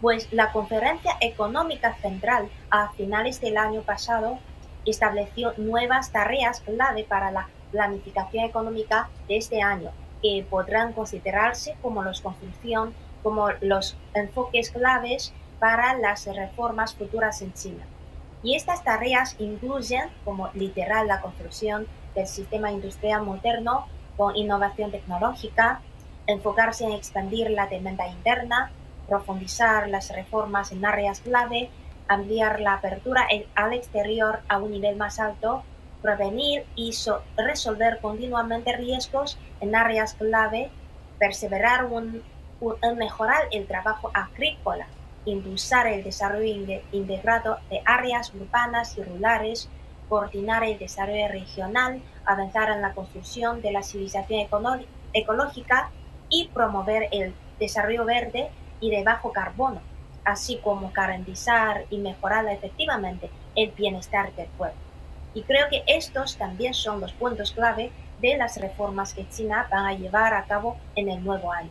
Pues 0.00 0.32
la 0.32 0.52
Conferencia 0.52 1.16
Económica 1.20 1.94
Central 1.96 2.48
a 2.70 2.90
finales 2.92 3.40
del 3.40 3.56
año 3.56 3.82
pasado 3.82 4.38
estableció 4.84 5.52
nuevas 5.58 6.10
tareas 6.10 6.60
clave 6.60 7.04
para 7.04 7.30
la 7.30 7.48
planificación 7.70 8.44
económica 8.44 9.08
de 9.28 9.36
este 9.36 9.62
año, 9.62 9.90
que 10.20 10.44
podrán 10.48 10.92
considerarse 10.92 11.76
como 11.82 12.02
los 12.02 12.20
construcción, 12.20 12.94
como 13.22 13.50
los 13.60 13.96
enfoques 14.14 14.70
claves 14.70 15.32
para 15.58 15.94
las 15.94 16.26
reformas 16.26 16.94
futuras 16.94 17.40
en 17.42 17.52
China. 17.54 17.84
Y 18.42 18.56
estas 18.56 18.82
tareas 18.82 19.36
incluyen 19.38 20.08
como 20.24 20.50
literal 20.54 21.06
la 21.06 21.20
construcción 21.20 21.86
del 22.14 22.26
sistema 22.26 22.72
industrial 22.72 23.22
moderno 23.22 23.86
con 24.16 24.36
innovación 24.36 24.90
tecnológica, 24.90 25.80
enfocarse 26.26 26.84
en 26.84 26.92
expandir 26.92 27.50
la 27.50 27.66
demanda 27.66 28.08
interna, 28.08 28.70
profundizar 29.08 29.88
las 29.88 30.14
reformas 30.14 30.72
en 30.72 30.84
áreas 30.84 31.20
clave, 31.20 31.70
ampliar 32.08 32.60
la 32.60 32.74
apertura 32.74 33.26
al 33.54 33.72
exterior 33.72 34.40
a 34.48 34.58
un 34.58 34.72
nivel 34.72 34.96
más 34.96 35.18
alto, 35.20 35.62
prevenir 36.02 36.66
y 36.74 36.92
resolver 37.36 38.00
continuamente 38.00 38.76
riesgos 38.76 39.38
en 39.60 39.74
áreas 39.76 40.14
clave, 40.14 40.70
perseverar 41.18 41.86
en 41.90 42.98
mejorar 42.98 43.48
el 43.52 43.66
trabajo 43.66 44.10
agrícola 44.12 44.86
impulsar 45.24 45.86
el 45.86 46.02
desarrollo 46.02 46.80
integrado 46.92 47.58
de 47.70 47.80
áreas 47.84 48.32
urbanas 48.34 48.96
y 48.98 49.02
rurales, 49.02 49.68
coordinar 50.08 50.64
el 50.64 50.78
desarrollo 50.78 51.28
regional, 51.28 52.02
avanzar 52.24 52.70
en 52.70 52.82
la 52.82 52.92
construcción 52.92 53.62
de 53.62 53.72
la 53.72 53.82
civilización 53.82 54.48
ecológica 55.12 55.90
y 56.28 56.48
promover 56.48 57.08
el 57.12 57.34
desarrollo 57.58 58.04
verde 58.04 58.50
y 58.80 58.90
de 58.90 59.04
bajo 59.04 59.32
carbono, 59.32 59.80
así 60.24 60.58
como 60.58 60.90
garantizar 60.92 61.84
y 61.90 61.98
mejorar 61.98 62.46
efectivamente 62.48 63.30
el 63.54 63.70
bienestar 63.70 64.32
del 64.34 64.48
pueblo. 64.48 64.76
Y 65.34 65.42
creo 65.42 65.68
que 65.70 65.82
estos 65.86 66.36
también 66.36 66.74
son 66.74 67.00
los 67.00 67.12
puntos 67.12 67.52
clave 67.52 67.90
de 68.20 68.36
las 68.36 68.60
reformas 68.60 69.14
que 69.14 69.28
China 69.28 69.66
va 69.72 69.88
a 69.88 69.94
llevar 69.94 70.34
a 70.34 70.44
cabo 70.44 70.76
en 70.94 71.08
el 71.08 71.24
nuevo 71.24 71.52
año. 71.52 71.70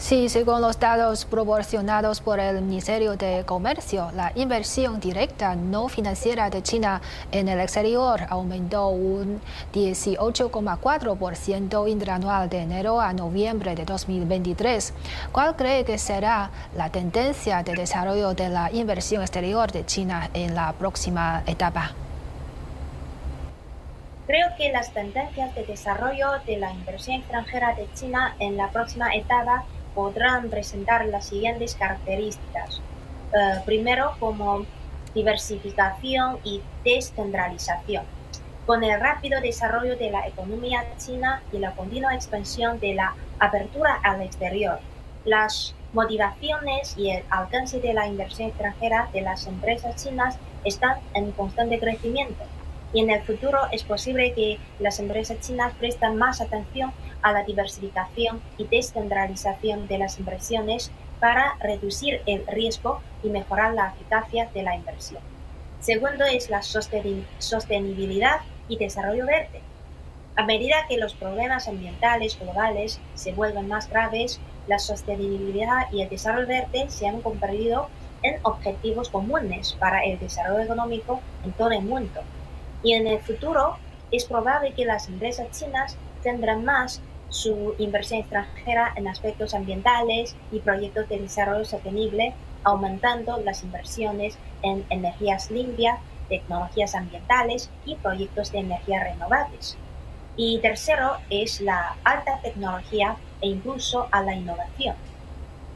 Sí, 0.00 0.28
según 0.30 0.62
los 0.62 0.80
datos 0.80 1.26
proporcionados 1.26 2.22
por 2.22 2.40
el 2.40 2.62
Ministerio 2.62 3.16
de 3.16 3.44
Comercio, 3.44 4.10
la 4.14 4.32
inversión 4.34 4.98
directa 4.98 5.54
no 5.54 5.88
financiera 5.88 6.48
de 6.48 6.62
China 6.62 7.02
en 7.30 7.50
el 7.50 7.60
exterior 7.60 8.22
aumentó 8.30 8.88
un 8.88 9.42
18,4% 9.74 11.86
interanual 11.86 12.48
de 12.48 12.60
enero 12.60 12.98
a 12.98 13.12
noviembre 13.12 13.74
de 13.74 13.84
2023. 13.84 14.94
¿Cuál 15.32 15.54
cree 15.54 15.84
que 15.84 15.98
será 15.98 16.50
la 16.74 16.88
tendencia 16.88 17.62
de 17.62 17.74
desarrollo 17.74 18.32
de 18.32 18.48
la 18.48 18.72
inversión 18.72 19.20
exterior 19.20 19.70
de 19.70 19.84
China 19.84 20.30
en 20.32 20.54
la 20.54 20.72
próxima 20.72 21.42
etapa? 21.46 21.90
Creo 24.26 24.46
que 24.56 24.72
las 24.72 24.94
tendencias 24.94 25.54
de 25.54 25.66
desarrollo 25.66 26.38
de 26.46 26.56
la 26.56 26.72
inversión 26.72 27.16
extranjera 27.16 27.74
de 27.74 27.86
China 27.92 28.34
en 28.38 28.56
la 28.56 28.70
próxima 28.70 29.14
etapa 29.14 29.66
podrán 29.94 30.50
presentar 30.50 31.06
las 31.06 31.26
siguientes 31.26 31.74
características. 31.74 32.80
Eh, 33.32 33.60
primero, 33.64 34.12
como 34.18 34.66
diversificación 35.14 36.38
y 36.44 36.62
descentralización. 36.84 38.04
Con 38.66 38.84
el 38.84 39.00
rápido 39.00 39.40
desarrollo 39.40 39.96
de 39.96 40.10
la 40.10 40.26
economía 40.26 40.84
china 40.98 41.42
y 41.52 41.58
la 41.58 41.72
continua 41.72 42.14
expansión 42.14 42.78
de 42.78 42.94
la 42.94 43.14
apertura 43.38 43.98
al 44.02 44.22
exterior, 44.22 44.78
las 45.24 45.74
motivaciones 45.92 46.96
y 46.96 47.10
el 47.10 47.24
alcance 47.30 47.80
de 47.80 47.92
la 47.92 48.06
inversión 48.06 48.48
extranjera 48.48 49.08
de 49.12 49.22
las 49.22 49.46
empresas 49.46 50.02
chinas 50.02 50.38
están 50.64 50.98
en 51.14 51.32
constante 51.32 51.80
crecimiento 51.80 52.44
y 52.92 53.00
en 53.00 53.10
el 53.10 53.22
futuro 53.22 53.58
es 53.72 53.84
posible 53.84 54.32
que 54.32 54.58
las 54.78 54.98
empresas 54.98 55.40
chinas 55.40 55.72
presten 55.78 56.16
más 56.16 56.40
atención 56.40 56.92
a 57.22 57.32
la 57.32 57.44
diversificación 57.44 58.40
y 58.58 58.64
descentralización 58.64 59.86
de 59.86 59.98
las 59.98 60.18
inversiones 60.18 60.90
para 61.20 61.54
reducir 61.60 62.22
el 62.26 62.46
riesgo 62.46 63.00
y 63.22 63.28
mejorar 63.28 63.74
la 63.74 63.88
eficacia 63.94 64.48
de 64.52 64.62
la 64.62 64.74
inversión. 64.74 65.22
Segundo 65.80 66.24
es 66.24 66.50
la 66.50 66.62
sostenibilidad 66.62 68.40
y 68.68 68.76
desarrollo 68.76 69.26
verde. 69.26 69.60
A 70.36 70.44
medida 70.44 70.86
que 70.88 70.96
los 70.96 71.14
problemas 71.14 71.68
ambientales 71.68 72.38
globales 72.38 73.00
se 73.14 73.32
vuelven 73.32 73.68
más 73.68 73.88
graves, 73.88 74.40
la 74.66 74.78
sostenibilidad 74.78 75.90
y 75.92 76.02
el 76.02 76.08
desarrollo 76.08 76.46
verde 76.46 76.86
se 76.88 77.06
han 77.06 77.20
convertido 77.20 77.88
en 78.22 78.38
objetivos 78.42 79.08
comunes 79.10 79.76
para 79.78 80.04
el 80.04 80.18
desarrollo 80.18 80.64
económico 80.64 81.20
en 81.44 81.52
todo 81.52 81.70
el 81.70 81.82
mundo. 81.82 82.22
Y 82.82 82.94
en 82.94 83.06
el 83.06 83.20
futuro 83.20 83.76
es 84.10 84.24
probable 84.24 84.72
que 84.74 84.84
las 84.84 85.08
empresas 85.08 85.50
chinas 85.50 85.96
tendrán 86.22 86.64
más 86.64 87.00
su 87.28 87.74
inversión 87.78 88.20
extranjera 88.20 88.92
en 88.96 89.08
aspectos 89.08 89.54
ambientales 89.54 90.34
y 90.50 90.58
proyectos 90.58 91.08
de 91.08 91.20
desarrollo 91.20 91.64
sostenible, 91.64 92.34
aumentando 92.64 93.38
las 93.38 93.62
inversiones 93.62 94.36
en 94.62 94.84
energías 94.90 95.50
limpias, 95.50 96.00
tecnologías 96.28 96.94
ambientales 96.94 97.70
y 97.84 97.94
proyectos 97.96 98.52
de 98.52 98.58
energías 98.58 99.04
renovables. 99.04 99.76
Y 100.36 100.58
tercero 100.60 101.18
es 101.28 101.60
la 101.60 101.96
alta 102.04 102.40
tecnología 102.42 103.16
e 103.40 103.48
incluso 103.48 104.08
a 104.10 104.22
la 104.22 104.34
innovación. 104.34 104.96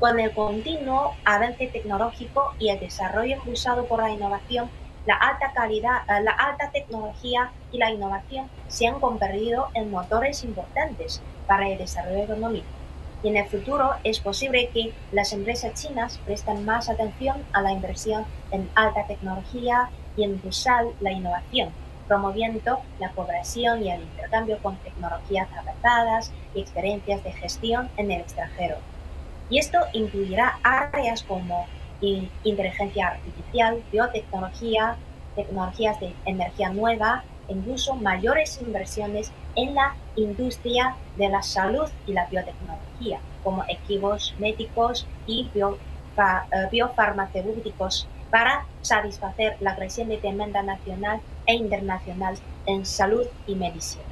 Con 0.00 0.18
el 0.18 0.32
continuo 0.32 1.14
avance 1.24 1.68
tecnológico 1.68 2.54
y 2.58 2.68
el 2.68 2.80
desarrollo 2.80 3.38
cruzado 3.40 3.86
por 3.86 4.02
la 4.02 4.10
innovación, 4.10 4.68
la 5.06 5.16
alta 5.16 5.52
calidad, 5.52 6.02
eh, 6.08 6.22
la 6.22 6.32
alta 6.32 6.70
tecnología 6.70 7.50
y 7.72 7.78
la 7.78 7.90
innovación 7.90 8.48
se 8.68 8.86
han 8.86 9.00
convertido 9.00 9.68
en 9.74 9.90
motores 9.90 10.44
importantes 10.44 11.20
para 11.46 11.68
el 11.68 11.78
desarrollo 11.78 12.24
económico. 12.24 12.66
Y 13.22 13.28
en 13.28 13.36
el 13.38 13.46
futuro 13.46 13.92
es 14.04 14.20
posible 14.20 14.68
que 14.68 14.92
las 15.12 15.32
empresas 15.32 15.80
chinas 15.80 16.18
presten 16.26 16.64
más 16.64 16.88
atención 16.88 17.42
a 17.52 17.62
la 17.62 17.72
inversión 17.72 18.24
en 18.50 18.68
alta 18.74 19.06
tecnología 19.06 19.88
y 20.16 20.24
en 20.24 20.32
impulsar 20.32 20.84
la 21.00 21.12
innovación, 21.12 21.70
promoviendo 22.06 22.80
la 22.98 23.10
cooperación 23.10 23.82
y 23.82 23.90
el 23.90 24.02
intercambio 24.02 24.58
con 24.58 24.76
tecnologías 24.76 25.48
avanzadas 25.56 26.32
y 26.54 26.60
experiencias 26.60 27.24
de 27.24 27.32
gestión 27.32 27.88
en 27.96 28.10
el 28.10 28.20
extranjero. 28.20 28.76
Y 29.48 29.58
esto 29.58 29.78
incluirá 29.92 30.58
áreas 30.62 31.22
como 31.22 31.66
inteligencia 32.44 33.08
artificial, 33.08 33.82
biotecnología, 33.90 34.96
tecnologías 35.34 36.00
de 36.00 36.14
energía 36.24 36.70
nueva, 36.70 37.24
e 37.48 37.52
incluso 37.52 37.94
mayores 37.94 38.60
inversiones 38.60 39.32
en 39.54 39.74
la 39.74 39.94
industria 40.16 40.96
de 41.16 41.28
la 41.28 41.42
salud 41.42 41.88
y 42.06 42.12
la 42.12 42.26
biotecnología, 42.26 43.20
como 43.42 43.64
equipos 43.68 44.34
médicos 44.38 45.06
y 45.26 45.50
eh, 45.54 46.68
biofarmacéuticos 46.70 48.08
para 48.30 48.66
satisfacer 48.80 49.56
la 49.60 49.76
creciente 49.76 50.18
demanda 50.22 50.62
nacional 50.62 51.20
e 51.46 51.54
internacional 51.54 52.36
en 52.66 52.86
salud 52.86 53.26
y 53.46 53.54
medicina. 53.54 54.04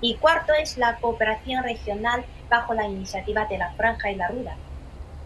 Y 0.00 0.14
cuarto 0.16 0.52
es 0.52 0.78
la 0.78 0.96
cooperación 0.96 1.64
regional 1.64 2.24
bajo 2.48 2.74
la 2.74 2.86
iniciativa 2.86 3.46
de 3.46 3.58
la 3.58 3.72
Franja 3.72 4.10
y 4.10 4.16
la 4.16 4.28
Ruda. 4.28 4.56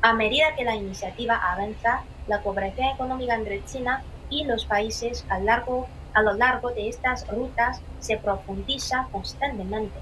A 0.05 0.15
medida 0.15 0.57
que 0.57 0.65
la 0.65 0.75
iniciativa 0.75 1.37
avanza, 1.37 2.03
la 2.27 2.43
cooperación 2.43 2.89
económica 2.89 3.37
entre 3.37 3.65
China 3.65 4.03
y 4.31 4.43
los 4.45 4.65
países 4.65 5.25
a, 5.29 5.39
lo 5.39 6.33
largo 6.35 6.71
de 6.71 6.89
estas 6.89 7.25
rutas 7.29 7.81
se 8.01 8.17
profundiza 8.17 9.07
constantemente. 9.13 9.97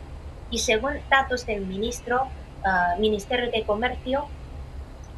Y 0.51 0.59
según 0.59 0.95
datos 1.11 1.45
del 1.45 1.65
uh, 1.65 2.99
Ministerio 2.99 3.51
de 3.51 3.63
Comercio, 3.65 4.27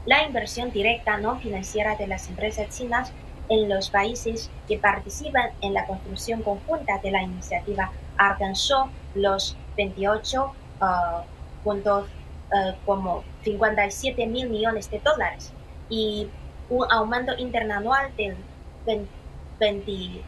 la 0.05 0.25
inversión 0.25 0.73
directa 0.73 1.17
no 1.17 1.39
financiera 1.39 1.95
de 1.95 2.09
las 2.09 2.29
empresas 2.29 2.77
chinas 2.77 3.13
en 3.49 3.69
los 3.69 3.89
países 3.89 4.51
que 4.67 4.79
participan 4.79 5.51
en 5.61 5.75
la 5.75 5.87
construcción 5.87 6.43
conjunta 6.43 6.99
de 6.99 7.13
la 7.13 7.23
iniciativa 7.23 7.93
alcanzó 8.17 8.91
los 9.15 9.57
28 9.77 10.45
uh, 10.45 10.85
puntos 11.63 12.07
uh, 12.53 12.73
como 12.85 13.25
57 13.43 14.27
mil 14.27 14.49
millones 14.49 14.91
de 14.91 15.01
dólares 15.01 15.53
y 15.89 16.29
un 16.69 16.91
aumento 16.91 17.37
interanual 17.37 18.11
del 18.17 18.37
20, 19.59 20.23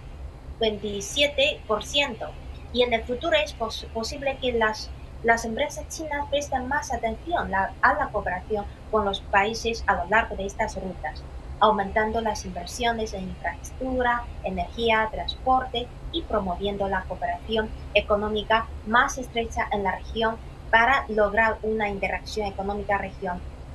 27%. 0.60 2.28
Y 2.72 2.82
en 2.82 2.92
el 2.92 3.04
futuro 3.04 3.36
es 3.36 3.52
posible 3.52 4.36
que 4.40 4.52
las, 4.52 4.90
las 5.22 5.44
empresas 5.44 5.88
chinas 5.88 6.26
presten 6.28 6.68
más 6.68 6.92
atención 6.92 7.54
a 7.54 7.94
la 7.94 8.08
cooperación 8.12 8.64
con 8.90 9.04
los 9.04 9.20
países 9.20 9.84
a 9.86 9.94
lo 9.94 10.04
largo 10.06 10.36
de 10.36 10.46
estas 10.46 10.74
rutas, 10.74 11.22
aumentando 11.60 12.20
las 12.20 12.44
inversiones 12.44 13.14
en 13.14 13.24
infraestructura, 13.24 14.24
energía, 14.42 15.08
transporte 15.10 15.86
y 16.12 16.22
promoviendo 16.22 16.88
la 16.88 17.04
cooperación 17.04 17.70
económica 17.94 18.66
más 18.86 19.18
estrecha 19.18 19.68
en 19.72 19.84
la 19.84 19.96
región 19.96 20.36
para 20.74 21.04
lograr 21.06 21.58
una 21.62 21.88
interacción 21.88 22.48
económica 22.48 23.00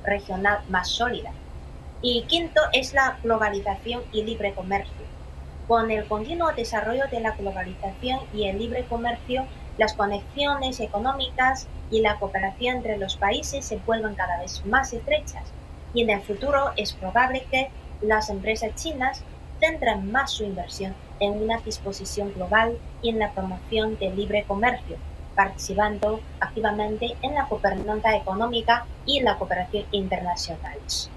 regional 0.04 0.58
más 0.68 0.90
sólida. 0.90 1.32
Y 2.02 2.24
quinto 2.24 2.60
es 2.74 2.92
la 2.92 3.16
globalización 3.22 4.02
y 4.12 4.22
libre 4.22 4.52
comercio. 4.52 5.06
Con 5.66 5.90
el 5.90 6.04
continuo 6.04 6.52
desarrollo 6.52 7.04
de 7.10 7.20
la 7.20 7.30
globalización 7.30 8.20
y 8.34 8.48
el 8.48 8.58
libre 8.58 8.84
comercio, 8.84 9.46
las 9.78 9.94
conexiones 9.94 10.78
económicas 10.78 11.68
y 11.90 12.02
la 12.02 12.18
cooperación 12.18 12.76
entre 12.76 12.98
los 12.98 13.16
países 13.16 13.64
se 13.64 13.78
vuelven 13.78 14.14
cada 14.14 14.38
vez 14.38 14.62
más 14.66 14.92
estrechas 14.92 15.44
y 15.94 16.02
en 16.02 16.10
el 16.10 16.20
futuro 16.20 16.72
es 16.76 16.92
probable 16.92 17.46
que 17.50 17.70
las 18.02 18.28
empresas 18.28 18.74
chinas 18.74 19.22
tendrán 19.58 20.12
más 20.12 20.32
su 20.32 20.44
inversión 20.44 20.94
en 21.18 21.42
una 21.42 21.60
disposición 21.60 22.30
global 22.34 22.76
y 23.00 23.08
en 23.08 23.20
la 23.20 23.32
promoción 23.32 23.96
del 23.98 24.16
libre 24.16 24.44
comercio, 24.46 24.98
participando 25.34 26.20
activamente 26.40 27.16
en 27.22 27.34
la 27.34 27.44
gobernanza 27.44 28.16
económica 28.16 28.86
y 29.06 29.20
la 29.20 29.36
cooperación 29.36 29.84
internacionales. 29.92 31.10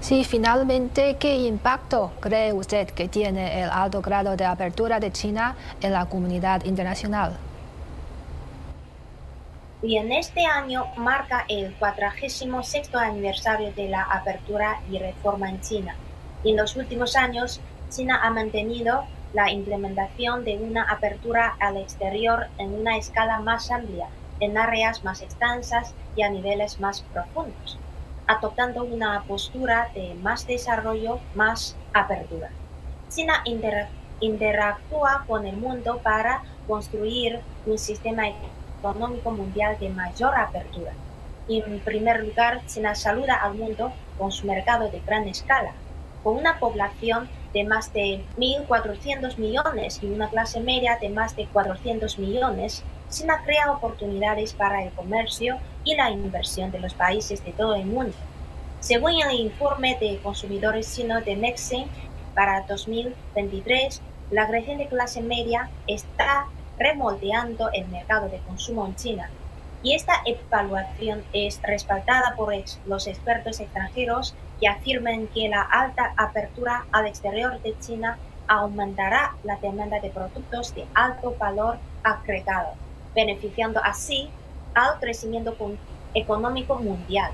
Sí, 0.00 0.24
finalmente, 0.24 1.16
¿qué 1.18 1.36
impacto 1.36 2.12
cree 2.20 2.52
usted 2.52 2.88
que 2.90 3.08
tiene 3.08 3.62
el 3.62 3.70
alto 3.70 4.00
grado 4.00 4.36
de 4.36 4.44
apertura 4.44 5.00
de 5.00 5.12
China 5.12 5.54
en 5.80 5.92
la 5.92 6.06
comunidad 6.06 6.64
internacional? 6.64 7.38
y 9.82 9.96
en 9.96 10.10
este 10.12 10.44
año 10.44 10.86
marca 10.96 11.44
el 11.48 11.72
46 11.74 12.94
aniversario 12.94 13.72
de 13.72 13.88
la 13.88 14.02
apertura 14.02 14.80
y 14.90 14.98
reforma 14.98 15.48
en 15.50 15.60
China. 15.60 15.94
En 16.44 16.56
los 16.56 16.76
últimos 16.76 17.16
años, 17.16 17.60
China 17.90 18.20
ha 18.22 18.30
mantenido 18.30 19.04
la 19.32 19.50
implementación 19.50 20.44
de 20.44 20.56
una 20.56 20.84
apertura 20.84 21.56
al 21.60 21.76
exterior 21.76 22.46
en 22.58 22.74
una 22.74 22.96
escala 22.96 23.40
más 23.40 23.70
amplia, 23.70 24.08
en 24.40 24.56
áreas 24.56 25.04
más 25.04 25.20
extensas 25.20 25.94
y 26.16 26.22
a 26.22 26.30
niveles 26.30 26.80
más 26.80 27.02
profundos, 27.12 27.78
adoptando 28.26 28.84
una 28.84 29.22
postura 29.24 29.90
de 29.94 30.14
más 30.14 30.46
desarrollo, 30.46 31.18
más 31.34 31.76
apertura. 31.92 32.50
China 33.10 33.42
interactúa 34.20 35.24
con 35.26 35.46
el 35.46 35.56
mundo 35.56 36.00
para 36.02 36.42
construir 36.66 37.40
un 37.66 37.78
sistema 37.78 38.24
económico 38.80 39.30
mundial 39.30 39.76
de 39.78 39.90
mayor 39.90 40.34
apertura. 40.36 40.92
En 41.48 41.80
primer 41.80 42.24
lugar, 42.24 42.60
China 42.66 42.94
saluda 42.94 43.34
al 43.34 43.54
mundo 43.54 43.92
con 44.18 44.30
su 44.30 44.46
mercado 44.46 44.90
de 44.90 45.00
gran 45.00 45.26
escala, 45.26 45.72
con 46.22 46.36
una 46.36 46.58
población 46.58 47.28
de 47.52 47.64
más 47.64 47.92
de 47.92 48.24
1.400 48.36 49.38
millones 49.38 50.00
y 50.02 50.06
una 50.06 50.28
clase 50.28 50.60
media 50.60 50.98
de 51.00 51.08
más 51.08 51.34
de 51.36 51.46
400 51.46 52.18
millones, 52.18 52.82
China 53.10 53.42
crea 53.44 53.72
oportunidades 53.72 54.52
para 54.52 54.82
el 54.82 54.92
comercio 54.92 55.58
y 55.84 55.94
la 55.94 56.10
inversión 56.10 56.70
de 56.70 56.80
los 56.80 56.94
países 56.94 57.44
de 57.44 57.52
todo 57.52 57.74
el 57.74 57.86
mundo. 57.86 58.14
Según 58.80 59.12
el 59.12 59.40
informe 59.40 59.96
de 59.98 60.18
consumidores 60.22 60.94
chinos 60.94 61.24
de 61.24 61.36
Nexen 61.36 61.86
para 62.34 62.62
2023, 62.62 64.00
la 64.30 64.46
creciente 64.46 64.86
clase 64.86 65.22
media 65.22 65.70
está 65.86 66.46
remoldeando 66.78 67.70
el 67.72 67.88
mercado 67.88 68.28
de 68.28 68.38
consumo 68.38 68.86
en 68.86 68.94
China. 68.94 69.30
Y 69.82 69.94
esta 69.94 70.22
evaluación 70.24 71.24
es 71.32 71.60
respaldada 71.62 72.34
por 72.36 72.52
los 72.86 73.06
expertos 73.06 73.60
extranjeros 73.60 74.34
que 74.60 74.68
afirman 74.68 75.28
que 75.28 75.48
la 75.48 75.62
alta 75.62 76.12
apertura 76.16 76.86
al 76.90 77.06
exterior 77.06 77.60
de 77.62 77.78
China 77.78 78.18
aumentará 78.48 79.36
la 79.44 79.56
demanda 79.56 80.00
de 80.00 80.10
productos 80.10 80.74
de 80.74 80.86
alto 80.94 81.36
valor 81.38 81.78
agregado, 82.02 82.70
beneficiando 83.14 83.80
así 83.84 84.30
al 84.74 84.98
crecimiento 84.98 85.54
económico 86.14 86.76
mundial. 86.76 87.30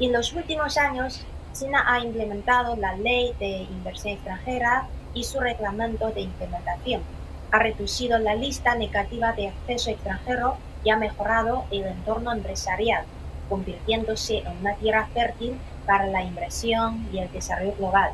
En 0.00 0.12
los 0.12 0.32
últimos 0.32 0.78
años, 0.78 1.24
China 1.52 1.84
ha 1.86 2.00
implementado 2.00 2.76
la 2.76 2.96
ley 2.96 3.34
de 3.38 3.62
inversión 3.62 4.14
extranjera 4.14 4.88
y 5.14 5.24
su 5.24 5.40
reglamento 5.40 6.10
de 6.10 6.22
implementación 6.22 7.02
ha 7.50 7.58
reducido 7.58 8.18
la 8.18 8.34
lista 8.34 8.74
negativa 8.74 9.32
de 9.32 9.48
acceso 9.48 9.90
extranjero 9.90 10.56
y 10.84 10.90
ha 10.90 10.96
mejorado 10.96 11.64
el 11.70 11.84
entorno 11.84 12.32
empresarial, 12.32 13.04
convirtiéndose 13.48 14.38
en 14.38 14.56
una 14.58 14.74
tierra 14.74 15.08
fértil 15.12 15.58
para 15.86 16.06
la 16.06 16.22
inversión 16.22 17.08
y 17.12 17.18
el 17.18 17.32
desarrollo 17.32 17.74
global. 17.76 18.12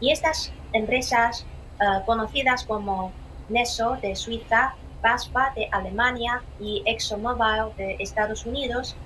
Y 0.00 0.10
estas 0.10 0.52
empresas 0.72 1.46
eh, 1.80 1.84
conocidas 2.06 2.64
como 2.64 3.12
Neso 3.48 3.96
de 4.00 4.16
Suiza, 4.16 4.74
BASFA 5.02 5.52
de 5.54 5.68
Alemania 5.70 6.42
y 6.58 6.82
ExxonMobil 6.86 7.76
de 7.76 7.96
Estados 7.98 8.46
Unidos 8.46 8.96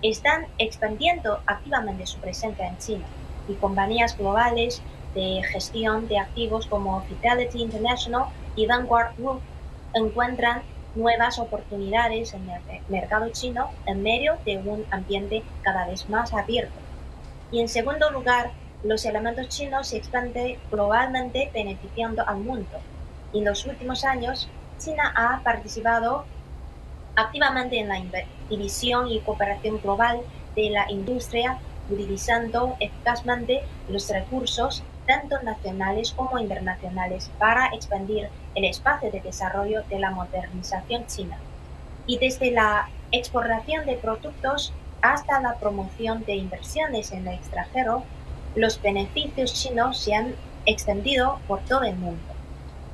están 0.00 0.46
expandiendo 0.58 1.40
activamente 1.46 2.06
su 2.06 2.18
presencia 2.18 2.66
en 2.66 2.78
China 2.78 3.04
y 3.48 3.54
compañías 3.54 4.16
globales 4.16 4.82
de 5.14 5.42
gestión 5.42 6.08
de 6.08 6.18
activos 6.18 6.66
como 6.66 7.02
Fidelity 7.02 7.62
International 7.62 8.26
y 8.56 8.66
Vanguard 8.66 9.14
Group 9.18 9.40
encuentran 9.94 10.62
nuevas 10.94 11.38
oportunidades 11.38 12.34
en 12.34 12.48
el 12.48 12.60
mercado 12.88 13.28
chino 13.30 13.70
en 13.86 14.02
medio 14.02 14.36
de 14.44 14.58
un 14.58 14.84
ambiente 14.90 15.42
cada 15.62 15.86
vez 15.86 16.08
más 16.08 16.32
abierto. 16.32 16.74
Y 17.50 17.60
en 17.60 17.68
segundo 17.68 18.10
lugar, 18.10 18.50
los 18.82 19.04
elementos 19.04 19.48
chinos 19.48 19.88
se 19.88 19.98
expanden 19.98 20.58
globalmente 20.70 21.50
beneficiando 21.52 22.26
al 22.26 22.38
mundo. 22.38 22.78
En 23.32 23.44
los 23.44 23.64
últimos 23.66 24.04
años, 24.04 24.48
China 24.78 25.12
ha 25.14 25.42
participado 25.42 26.24
activamente 27.14 27.78
en 27.78 27.88
la 27.88 28.02
división 28.48 29.08
y 29.08 29.20
cooperación 29.20 29.80
global 29.80 30.20
de 30.56 30.70
la 30.70 30.90
industria, 30.90 31.58
utilizando 31.90 32.76
eficazmente 32.80 33.62
los 33.88 34.08
recursos 34.08 34.82
tanto 35.12 35.42
nacionales 35.42 36.12
como 36.12 36.38
internacionales 36.38 37.30
para 37.38 37.66
expandir 37.74 38.30
el 38.54 38.64
espacio 38.64 39.10
de 39.10 39.20
desarrollo 39.20 39.82
de 39.90 39.98
la 39.98 40.10
modernización 40.10 41.06
china. 41.06 41.38
Y 42.06 42.16
desde 42.16 42.50
la 42.50 42.88
exportación 43.10 43.84
de 43.84 43.96
productos 43.96 44.72
hasta 45.02 45.38
la 45.40 45.56
promoción 45.56 46.24
de 46.24 46.36
inversiones 46.36 47.12
en 47.12 47.28
el 47.28 47.34
extranjero, 47.34 48.04
los 48.54 48.80
beneficios 48.80 49.52
chinos 49.52 49.98
se 49.98 50.14
han 50.14 50.34
extendido 50.64 51.40
por 51.46 51.60
todo 51.60 51.82
el 51.82 51.96
mundo. 51.96 52.32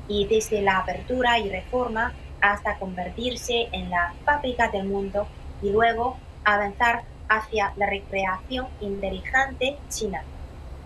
Y 0.09 0.27
desde 0.27 0.61
la 0.61 0.79
apertura 0.79 1.39
y 1.39 1.49
reforma 1.51 2.15
hasta 2.41 2.79
convertirse 2.79 3.69
en 3.71 3.91
la 3.91 4.13
fábrica 4.25 4.69
del 4.69 4.89
mundo 4.89 5.29
y 5.63 5.71
luego 5.71 6.17
avanzar 6.45 7.05
hacia 7.29 7.73
la 7.77 7.87
recreación 7.87 8.67
inteligente 8.81 9.79
china. 9.89 10.25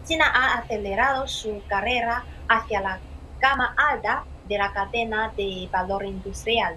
China 0.04 0.26
ha 0.34 0.58
acelerado 0.58 1.28
su 1.28 1.62
carrera 1.68 2.24
hacia 2.48 2.80
la 2.80 2.98
gama 3.40 3.74
alta 3.76 4.24
de 4.48 4.58
la 4.58 4.72
cadena 4.72 5.32
de 5.36 5.68
valor 5.70 6.04
industrial. 6.04 6.76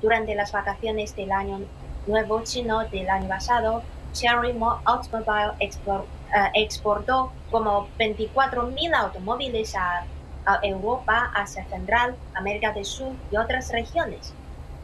Durante 0.00 0.34
las 0.34 0.52
vacaciones 0.52 1.14
del 1.16 1.32
año 1.32 1.60
nuevo 2.06 2.42
chino 2.44 2.84
del 2.88 3.08
año 3.10 3.28
pasado, 3.28 3.82
Cherry 4.12 4.56
Automobile 4.84 5.52
eh, 5.60 6.50
exportó 6.54 7.32
como 7.50 7.88
24.000 7.98 8.94
automóviles 8.94 9.74
a, 9.74 10.04
a, 10.46 10.60
Europa, 10.62 11.30
Asia 11.34 11.64
Central, 11.66 12.16
América 12.34 12.72
del 12.72 12.84
Sur 12.84 13.12
y 13.30 13.36
otras 13.36 13.70
regiones. 13.72 14.32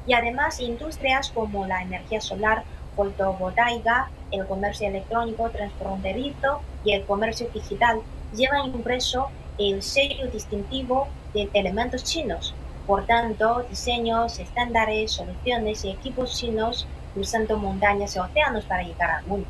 Y 0.06 0.12
además 0.12 0.60
industrias 0.60 1.30
como 1.30 1.66
la 1.66 1.82
energía 1.82 2.20
solar, 2.20 2.64
fotovoltaica, 2.96 4.10
el 4.32 4.46
comercio 4.46 4.88
electrónico 4.88 5.50
transfronterizo 5.50 6.60
y 6.84 6.92
el 6.92 7.04
comercio 7.04 7.48
digital 7.52 8.00
llevan 8.34 8.66
impreso 8.66 9.28
el 9.58 9.82
sello 9.82 10.28
distintivo 10.30 11.06
de 11.32 11.48
elementos 11.52 12.02
chinos. 12.02 12.54
Por 12.86 13.06
tanto, 13.06 13.64
diseños, 13.68 14.38
estándares, 14.38 15.12
soluciones 15.12 15.84
y 15.84 15.90
equipos 15.90 16.36
chinos 16.36 16.86
cruzando 17.14 17.56
montañas 17.58 18.14
y 18.16 18.18
océanos 18.18 18.64
para 18.64 18.82
llegar 18.82 19.10
al 19.10 19.26
mundo. 19.26 19.48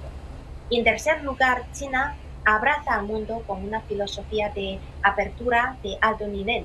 Y 0.71 0.79
en 0.79 0.85
tercer 0.85 1.23
lugar, 1.23 1.65
China 1.73 2.17
abraza 2.45 2.95
al 2.95 3.07
mundo 3.07 3.43
con 3.47 3.63
una 3.65 3.81
filosofía 3.83 4.51
de 4.51 4.79
apertura 5.03 5.77
de 5.83 5.99
alto 6.01 6.27
nivel. 6.27 6.65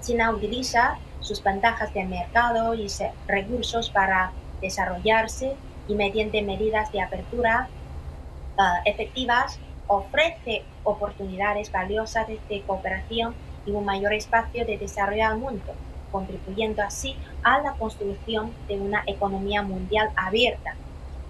China 0.00 0.32
utiliza 0.32 0.98
sus 1.20 1.42
ventajas 1.42 1.94
de 1.94 2.04
mercado 2.04 2.74
y 2.74 2.88
recursos 3.28 3.88
para 3.90 4.32
desarrollarse 4.60 5.54
y 5.88 5.94
mediante 5.94 6.42
medidas 6.42 6.90
de 6.92 7.00
apertura 7.00 7.68
uh, 8.58 8.62
efectivas 8.84 9.58
ofrece 9.86 10.62
oportunidades 10.84 11.70
valiosas 11.70 12.26
de 12.26 12.62
cooperación 12.62 13.34
y 13.66 13.72
un 13.72 13.84
mayor 13.84 14.12
espacio 14.12 14.64
de 14.64 14.78
desarrollo 14.78 15.26
al 15.26 15.38
mundo, 15.38 15.74
contribuyendo 16.10 16.82
así 16.82 17.16
a 17.42 17.60
la 17.60 17.72
construcción 17.74 18.52
de 18.68 18.78
una 18.78 19.02
economía 19.06 19.62
mundial 19.62 20.10
abierta. 20.16 20.74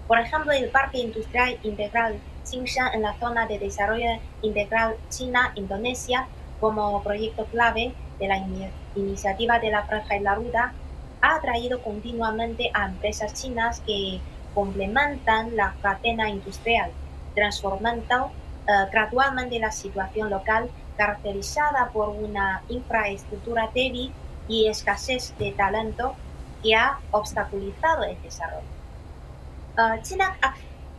Por 0.07 0.19
ejemplo, 0.19 0.51
el 0.51 0.69
Parque 0.69 0.99
Industrial 0.99 1.57
Integral 1.63 2.19
Xingshan 2.43 2.93
en 2.93 3.01
la 3.01 3.13
zona 3.19 3.47
de 3.47 3.59
desarrollo 3.59 4.19
integral 4.41 4.95
China-Indonesia 5.09 6.27
como 6.59 7.01
proyecto 7.03 7.45
clave 7.45 7.93
de 8.19 8.27
la 8.27 8.45
iniciativa 8.95 9.59
de 9.59 9.71
la 9.71 9.83
Franja 9.83 10.17
y 10.17 10.19
la 10.19 10.35
Ruta 10.35 10.73
ha 11.21 11.35
atraído 11.35 11.81
continuamente 11.81 12.69
a 12.73 12.85
empresas 12.85 13.33
chinas 13.33 13.79
que 13.81 14.19
complementan 14.53 15.55
la 15.55 15.73
cadena 15.81 16.29
industrial, 16.29 16.91
transformando 17.35 18.31
eh, 18.67 18.71
gradualmente 18.91 19.59
la 19.59 19.71
situación 19.71 20.29
local 20.29 20.69
caracterizada 20.97 21.89
por 21.91 22.09
una 22.09 22.61
infraestructura 22.69 23.69
débil 23.73 24.13
y 24.47 24.67
escasez 24.67 25.33
de 25.37 25.51
talento 25.51 26.15
que 26.61 26.75
ha 26.75 26.99
obstaculizado 27.11 28.03
el 28.03 28.21
desarrollo. 28.21 28.67
Eh, 29.77 30.01
China 30.03 30.37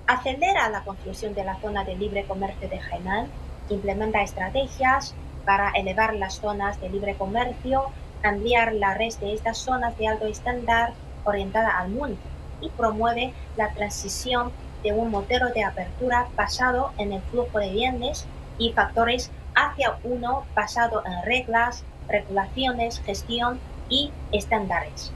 acelera 0.07 0.69
la 0.69 0.83
construcción 0.83 1.35
de 1.35 1.45
la 1.45 1.59
zona 1.61 1.85
de 1.85 1.97
libre 1.97 2.25
comercio 2.25 2.69
de 2.69 2.81
Hainan, 2.81 3.29
implementa 3.71 4.23
estrategias 4.23 5.14
para 5.45 5.71
elevar 5.71 6.14
las 6.14 6.35
zonas 6.35 6.81
de 6.81 6.90
libre 6.90 7.14
comercio, 7.14 7.85
ampliar 8.23 8.73
la 8.75 8.95
red 8.95 9.14
de 9.21 9.35
estas 9.35 9.59
zonas 9.59 9.97
de 9.97 10.09
alto 10.09 10.27
estándar 10.27 10.93
orientada 11.25 11.79
al 11.79 11.90
mundo 11.90 12.19
y 12.64 12.70
promueve 12.70 13.35
la 13.57 13.72
transición 13.74 14.50
de 14.83 14.92
un 14.92 15.11
modelo 15.11 15.50
de 15.50 15.64
apertura 15.64 16.29
basado 16.37 16.92
en 16.98 17.12
el 17.12 17.22
flujo 17.22 17.59
de 17.59 17.70
bienes 17.70 18.27
y 18.59 18.72
factores 18.72 19.31
hacia 19.55 19.98
uno 20.03 20.44
basado 20.55 21.03
en 21.07 21.22
reglas, 21.24 21.85
regulaciones, 22.09 23.00
gestión 23.00 23.61
y 23.88 24.11
estándares. 24.33 25.12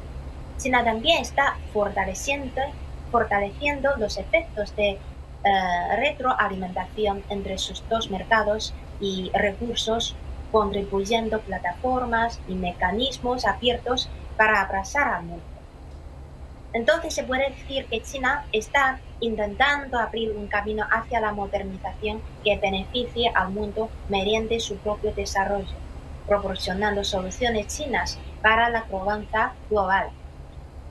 China 0.58 0.84
también 0.84 1.22
está 1.22 1.56
fortaleciendo, 1.72 2.60
los 3.98 4.18
efectos 4.18 4.74
de 4.76 4.90
eh, 4.90 4.98
retroalimentación 5.96 7.22
entre 7.28 7.58
sus 7.58 7.82
dos 7.88 8.10
mercados 8.10 8.74
y 9.00 9.30
recursos, 9.32 10.16
contribuyendo 10.50 11.40
plataformas 11.40 12.40
y 12.48 12.54
mecanismos 12.54 13.46
abiertos 13.46 14.08
para 14.36 14.62
abrazar 14.62 15.14
al 15.14 15.24
mundo. 15.24 15.44
Entonces 16.72 17.14
se 17.14 17.24
puede 17.24 17.50
decir 17.50 17.86
que 17.86 18.02
China 18.02 18.44
está 18.52 19.00
intentando 19.20 19.98
abrir 19.98 20.30
un 20.32 20.48
camino 20.48 20.86
hacia 20.90 21.20
la 21.20 21.32
modernización 21.32 22.20
que 22.44 22.58
beneficie 22.58 23.30
al 23.34 23.50
mundo 23.50 23.88
mediante 24.08 24.60
su 24.60 24.76
propio 24.76 25.12
desarrollo, 25.12 25.74
proporcionando 26.26 27.04
soluciones 27.04 27.68
chinas 27.68 28.18
para 28.42 28.68
la 28.68 28.82
gobernanza 28.82 29.54
global. 29.70 30.10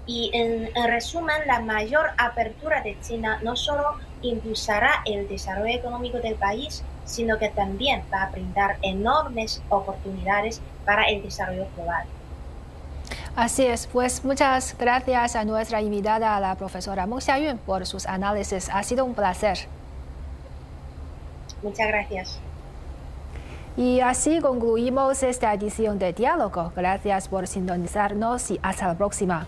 Y 0.08 0.32
en, 0.34 0.70
resumen, 0.88 1.36
la 1.46 1.60
mayor 1.60 2.12
apertura 2.18 2.82
de 2.82 2.98
China 3.02 3.40
no 3.44 3.56
solo 3.56 3.96
impulsará 4.22 5.02
el 5.06 5.28
desarrollo 5.28 5.76
económico 5.76 6.20
del 6.20 6.36
país, 6.36 6.84
sino 7.04 7.38
que 7.38 7.50
también 7.50 8.04
va 8.12 8.24
a 8.24 8.30
brindar 8.30 8.78
enormes 8.82 9.62
oportunidades 9.70 10.62
para 10.86 11.04
el 11.04 11.22
desarrollo 11.22 11.68
global. 11.76 12.06
Así 13.38 13.67
es, 13.67 13.86
pues 13.86 14.26
muchas 14.26 14.76
gracias 14.80 15.36
a 15.36 15.45
nuestra 15.45 15.80
invitada, 15.80 16.39
la 16.39 16.56
profesora 16.56 17.06
Meng 17.06 17.21
Xiayun, 17.21 17.60
por 17.60 17.86
sus 17.86 18.08
análisis. 18.08 18.67
Ha 18.73 18.82
sido 18.82 19.06
un 19.06 19.13
placer. 19.13 19.60
Muchas 21.62 21.88
gracias. 21.88 22.39
Y 23.78 24.00
así 24.00 24.41
concluimos 24.41 25.21
esta 25.21 25.54
edición 25.54 26.00
de 26.00 26.13
Diálogo. 26.13 26.73
Gracias 26.76 27.28
por 27.28 27.45
sintonizarnos 27.45 28.50
y 28.50 28.60
hasta 28.63 28.88
la 28.88 28.95
próxima. 28.95 29.45